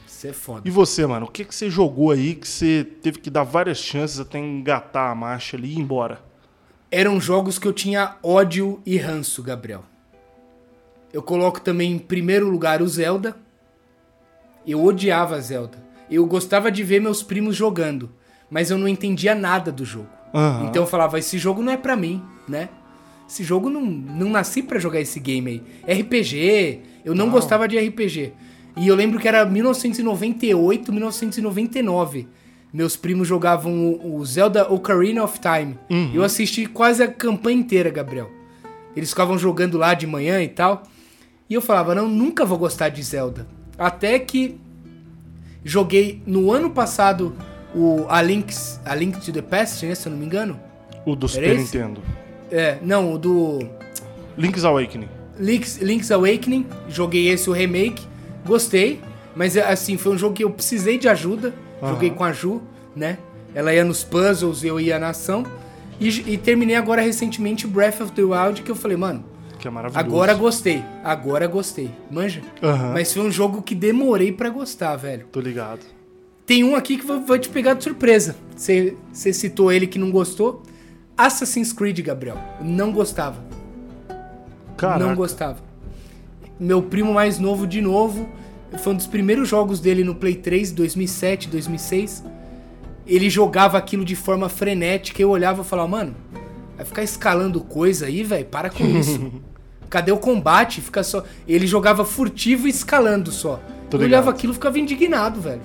[0.07, 0.61] Isso é foda.
[0.65, 3.77] E você, mano, o que, que você jogou aí que você teve que dar várias
[3.77, 6.28] chances até engatar a marcha ali e ir embora?
[6.91, 9.83] Eram jogos que eu tinha ódio e ranço, Gabriel.
[11.13, 13.35] Eu coloco também em primeiro lugar o Zelda.
[14.65, 15.77] Eu odiava Zelda.
[16.09, 18.09] Eu gostava de ver meus primos jogando,
[18.49, 20.09] mas eu não entendia nada do jogo.
[20.33, 20.65] Aham.
[20.67, 22.69] Então eu falava, esse jogo não é pra mim, né?
[23.27, 26.01] Esse jogo não, não nasci pra jogar esse game aí.
[26.01, 28.33] RPG, eu não gostava de RPG.
[28.75, 32.27] E eu lembro que era 1998, 1999.
[32.71, 35.77] Meus primos jogavam o, o Zelda Ocarina of Time.
[35.89, 36.11] Uhum.
[36.13, 38.29] Eu assisti quase a campanha inteira, Gabriel.
[38.95, 40.83] Eles ficavam jogando lá de manhã e tal.
[41.49, 43.47] E eu falava, não, nunca vou gostar de Zelda.
[43.77, 44.59] Até que
[45.63, 47.35] joguei no ano passado
[47.73, 50.59] o A Link's, A Link to the Past, né, se eu não me engano.
[51.05, 51.77] O do Era Super esse?
[51.77, 52.01] Nintendo.
[52.51, 53.59] É, não, o do
[54.37, 55.09] Link's Awakening.
[55.39, 56.67] Link's, Link's Awakening.
[56.87, 58.03] Joguei esse, o remake.
[58.45, 58.99] Gostei.
[59.35, 61.53] Mas, assim, foi um jogo que eu precisei de ajuda.
[61.81, 61.93] Aham.
[61.93, 62.61] Joguei com a Ju,
[62.95, 63.17] né?
[63.53, 65.45] Ela ia nos puzzles, eu ia na ação.
[65.99, 69.23] E, e terminei agora recentemente Breath of the Wild, que eu falei, mano,
[69.57, 70.05] Que é maravilhoso.
[70.05, 70.83] agora gostei.
[71.03, 71.91] Agora gostei.
[72.09, 72.41] Manja?
[72.63, 72.93] Aham.
[72.93, 75.25] Mas foi um jogo que demorei pra gostar, velho.
[75.31, 75.81] Tô ligado.
[76.45, 78.35] Tem um aqui que vai, te pegar de surpresa.
[78.55, 78.95] Você
[79.33, 80.63] citou ele que não gostou.
[81.17, 82.37] Assassin's Creed, Gabriel.
[82.61, 83.43] Não gostava.
[84.77, 85.03] Caraca.
[85.05, 85.57] Não gostava.
[86.59, 88.27] Meu primo mais novo, de novo,
[88.77, 92.23] foi um dos primeiros jogos dele no Play 3, 2007, 2006.
[93.07, 95.21] Ele jogava aquilo de forma frenética.
[95.21, 96.15] Eu olhava e falava, mano,
[96.77, 98.45] vai ficar escalando coisa aí, velho?
[98.45, 99.31] Para com isso.
[99.89, 100.81] Cadê o combate?
[100.81, 101.23] Fica só.
[101.47, 103.59] Ele jogava furtivo e escalando só.
[103.89, 104.35] Tô eu olhava ligado.
[104.35, 105.61] aquilo e ficava indignado, velho.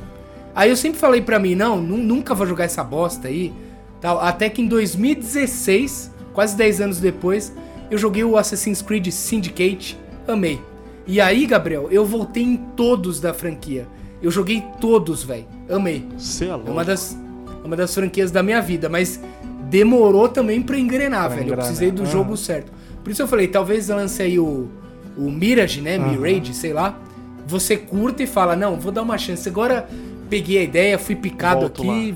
[0.54, 3.52] Aí eu sempre falei pra mim, não, nu- nunca vou jogar essa bosta aí.
[4.00, 4.18] Tal.
[4.20, 7.52] Até que em 2016, quase 10 anos depois,
[7.90, 10.58] eu joguei o Assassin's Creed Syndicate, amei.
[11.06, 13.86] E aí, Gabriel, eu voltei em todos da franquia.
[14.22, 15.44] Eu joguei todos, velho.
[15.68, 16.06] Amei.
[16.16, 16.70] Você é É louco.
[16.70, 17.16] uma das,
[17.62, 19.20] é uma das franquias da minha vida, mas
[19.68, 21.40] demorou também pra engrenar, Pra velho.
[21.40, 21.64] Eu engrenar.
[21.66, 22.06] precisei do Ah.
[22.06, 22.72] jogo certo.
[23.02, 24.68] Por isso eu falei, talvez lance aí o,
[25.16, 25.98] o Mirage, né?
[25.98, 26.98] Mirage, sei lá.
[27.46, 29.46] Você curta e fala, não, vou dar uma chance.
[29.46, 29.86] Agora
[30.30, 32.14] peguei a ideia, fui picado Volto aqui,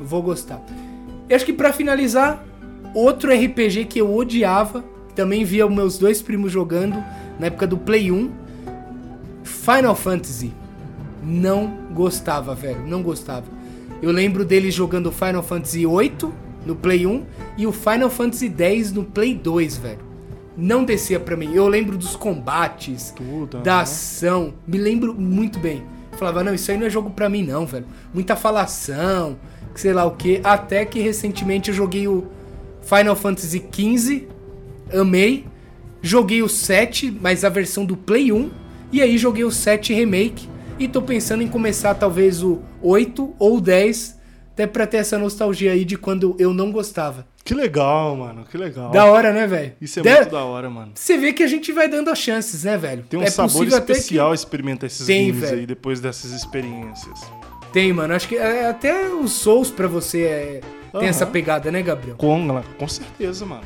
[0.00, 0.60] vou gostar.
[1.28, 2.44] Eu acho que pra finalizar,
[2.92, 6.96] outro RPG que eu odiava, também via meus dois primos jogando
[7.38, 8.30] na época do Play 1,
[9.42, 10.52] Final Fantasy.
[11.22, 13.46] Não gostava, velho, não gostava.
[14.02, 16.32] Eu lembro deles jogando Final Fantasy 8
[16.66, 17.24] no Play 1
[17.56, 19.98] e o Final Fantasy 10 no Play 2, velho.
[20.56, 21.52] Não descia pra mim.
[21.54, 23.82] Eu lembro dos combates, Tudo, da aham.
[23.82, 24.54] ação.
[24.66, 25.82] Me lembro muito bem.
[26.12, 27.86] Eu falava, não, isso aí não é jogo pra mim não, velho.
[28.12, 29.36] Muita falação,
[29.74, 30.40] sei lá o que.
[30.44, 32.26] Até que recentemente eu joguei o
[32.82, 34.28] Final Fantasy XV,
[34.92, 35.46] amei.
[36.06, 38.50] Joguei o 7, mas a versão do Play 1.
[38.92, 40.46] E aí joguei o 7 Remake.
[40.78, 44.18] E tô pensando em começar talvez o 8 ou o 10.
[44.52, 47.26] Até pra ter essa nostalgia aí de quando eu não gostava.
[47.42, 48.44] Que legal, mano.
[48.50, 48.90] Que legal.
[48.90, 49.72] Da hora, né, velho?
[49.80, 50.92] Isso é De- muito da hora, mano.
[50.94, 53.02] Você vê que a gente vai dando as chances, né, velho?
[53.08, 55.58] Tem um é sabor até que- especial experimentar esses Tem, games velho.
[55.60, 57.18] aí depois dessas experiências.
[57.72, 58.12] Tem, mano.
[58.14, 60.60] Acho que é, até os Souls pra você é,
[60.92, 61.08] tem Aham.
[61.08, 62.16] essa pegada, né, Gabriel?
[62.16, 63.64] Com, com certeza, mano.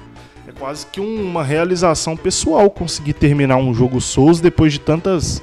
[0.48, 5.42] É quase que uma realização pessoal conseguir terminar um jogo Souls depois de tantas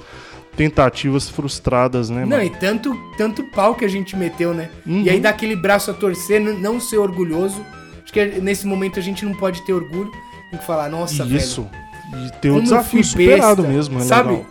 [0.57, 2.43] tentativas frustradas, né, Não, mano?
[2.43, 4.69] e tanto, tanto pau que a gente meteu, né?
[4.85, 5.01] Uhum.
[5.03, 7.61] E aí dá aquele braço a torcer, não ser orgulhoso.
[8.03, 10.09] Acho que nesse momento a gente não pode ter orgulho.
[10.49, 11.67] Tem que falar, nossa, Isso.
[12.11, 12.25] velho.
[12.27, 14.29] E ter eu desafio superado mesmo, é sabe?
[14.29, 14.45] legal.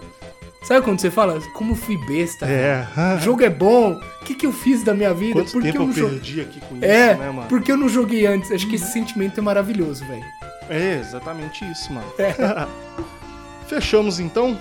[0.63, 2.47] Sabe quando você fala, como fui besta?
[2.47, 2.87] É.
[3.17, 3.93] O jogo é bom.
[3.93, 5.35] O que, que eu fiz da minha vida?
[5.35, 7.49] Quanto Por que tempo eu não jo- perdi aqui com É, isso, né, mano?
[7.49, 8.51] porque eu não joguei antes.
[8.51, 10.25] Acho que esse sentimento é maravilhoso, velho.
[10.69, 12.07] É, exatamente isso, mano.
[12.19, 12.35] É.
[13.69, 14.59] Fechamos então?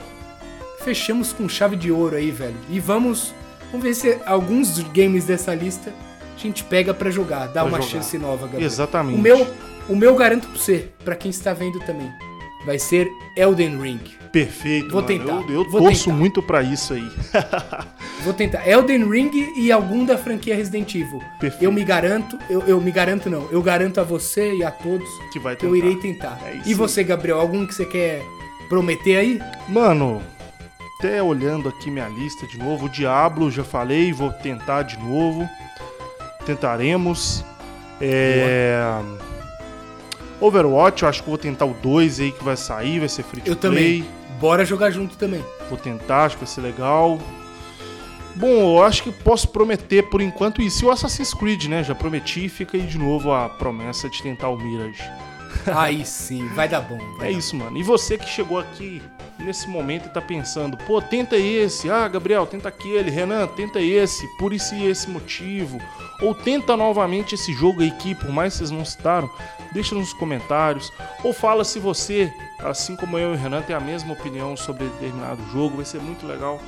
[0.83, 2.55] Fechamos com chave de ouro aí, velho.
[2.69, 3.33] E vamos,
[3.71, 5.93] vamos ver se alguns games dessa lista
[6.35, 7.91] a gente pega pra jogar, dá Pra uma jogar.
[7.91, 8.63] chance nova, galera.
[8.65, 9.17] Exatamente.
[9.17, 9.47] O meu,
[9.87, 12.11] o meu garanto pra você, pra quem está vendo também,
[12.65, 14.01] vai ser Elden Ring.
[14.33, 15.07] Perfeito, Vou mano.
[15.07, 16.17] tentar, Eu, eu vou torço tentar.
[16.17, 17.09] muito pra isso aí.
[18.25, 18.65] Vou tentar.
[18.67, 21.21] Elden Ring e algum da franquia Resident Evil.
[21.39, 21.63] Perfeito.
[21.63, 25.07] Eu me garanto, eu, eu me garanto não, eu garanto a você e a todos
[25.31, 26.39] Que vai eu irei tentar.
[26.45, 28.21] É e você, Gabriel, algum que você quer
[28.69, 29.41] prometer aí?
[29.67, 30.23] Mano,
[30.97, 35.47] até olhando aqui minha lista de novo, o Diablo, já falei, vou tentar de novo.
[36.45, 37.43] Tentaremos.
[38.01, 38.79] É...
[40.41, 43.41] Overwatch, eu acho que vou tentar o 2 aí que vai sair, vai ser free
[43.41, 43.71] to Eu play.
[44.01, 44.05] também.
[44.43, 45.41] Bora jogar junto também.
[45.69, 47.17] Vou tentar, acho que vai ser legal.
[48.35, 50.83] Bom, eu acho que posso prometer por enquanto isso.
[50.83, 51.81] E o Assassin's Creed, né?
[51.81, 55.01] Já prometi, fica aí de novo a promessa de tentar o Mirage.
[55.73, 56.97] Aí sim, vai dar bom.
[57.17, 57.77] vai É dar isso, mano.
[57.77, 59.01] E você que chegou aqui
[59.39, 64.27] nesse momento e tá pensando, pô, tenta esse, ah, Gabriel, tenta aquele, Renan, tenta esse,
[64.37, 65.79] por isso e esse motivo.
[66.21, 69.29] Ou tenta novamente esse jogo aí que, por mais que vocês não citaram,
[69.71, 70.91] deixa nos comentários.
[71.23, 74.85] Ou fala se você, assim como eu e o Renan, tem a mesma opinião sobre
[74.85, 75.77] determinado jogo.
[75.77, 76.61] Vai ser muito legal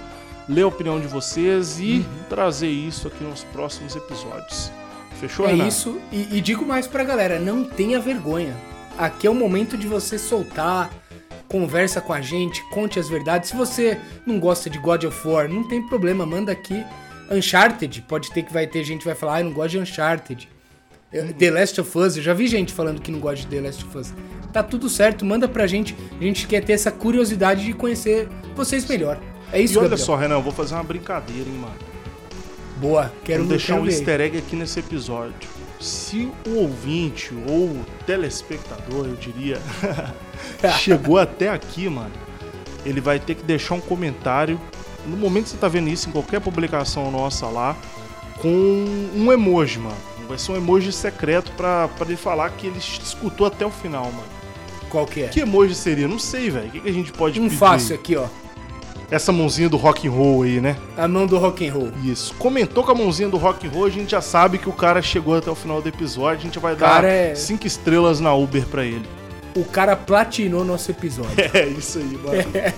[0.48, 4.72] ler a opinião de vocês e trazer isso aqui nos próximos episódios.
[5.20, 5.68] Fechou, É Renan?
[5.68, 8.56] isso, e, e digo mais pra galera, não tenha vergonha.
[8.98, 10.90] Aqui é o momento de você soltar,
[11.48, 13.50] conversa com a gente, conte as verdades.
[13.50, 16.84] Se você não gosta de God of War, não tem problema, manda aqui.
[17.32, 19.80] Uncharted, pode ter que vai ter gente que vai falar, ah, eu não gosto de
[19.80, 20.48] Uncharted.
[21.12, 23.62] Eu- The Last of Us, eu já vi gente falando que não gosta de The
[23.62, 24.14] Last of Us.
[24.56, 25.94] Tá tudo certo, manda pra gente.
[26.18, 29.20] A gente quer ter essa curiosidade de conhecer vocês melhor.
[29.52, 30.06] É isso, E olha Gabriel.
[30.06, 31.76] só, Renan, eu vou fazer uma brincadeira, hein, mano.
[32.78, 33.92] Boa, quero Vou deixar quero um ver.
[33.92, 35.50] easter egg aqui nesse episódio.
[35.78, 39.60] Se o ouvinte ou o telespectador, eu diria,
[40.80, 42.14] chegou até aqui, mano,
[42.86, 44.58] ele vai ter que deixar um comentário.
[45.06, 47.76] No momento que você tá vendo isso, em qualquer publicação nossa lá,
[48.42, 49.98] com um emoji, mano.
[50.30, 54.06] Vai ser um emoji secreto pra, pra ele falar que ele escutou até o final,
[54.06, 54.35] mano.
[54.96, 55.28] Qual que é?
[55.28, 56.08] Que emoji seria?
[56.08, 56.68] Não sei, velho.
[56.68, 57.58] O que, que a gente pode Um pedir?
[57.58, 58.26] fácil aqui, ó.
[59.12, 60.78] Essa mãozinha do rock and roll aí, né?
[60.98, 61.92] A mão do rock and roll.
[62.02, 62.34] Isso.
[62.36, 65.02] Comentou com a mãozinha do rock and roll, a gente já sabe que o cara
[65.02, 66.40] chegou até o final do episódio.
[66.40, 69.06] A gente vai dar Cara, é- cinco estrelas na Uber pra ele.
[69.54, 71.36] O cara platinou nosso episódio.
[71.54, 72.74] É isso aí, mano.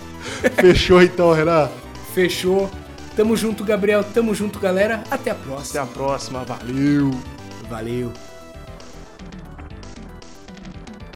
[0.55, 1.70] Fechou então, Renan.
[2.15, 2.68] Fechou.
[3.15, 4.03] Tamo junto, Gabriel.
[4.03, 5.03] Tamo junto, galera.
[5.11, 5.84] Até a Até próxima.
[5.84, 6.43] a próxima.
[6.45, 7.11] Valeu.
[7.70, 8.11] Valeu.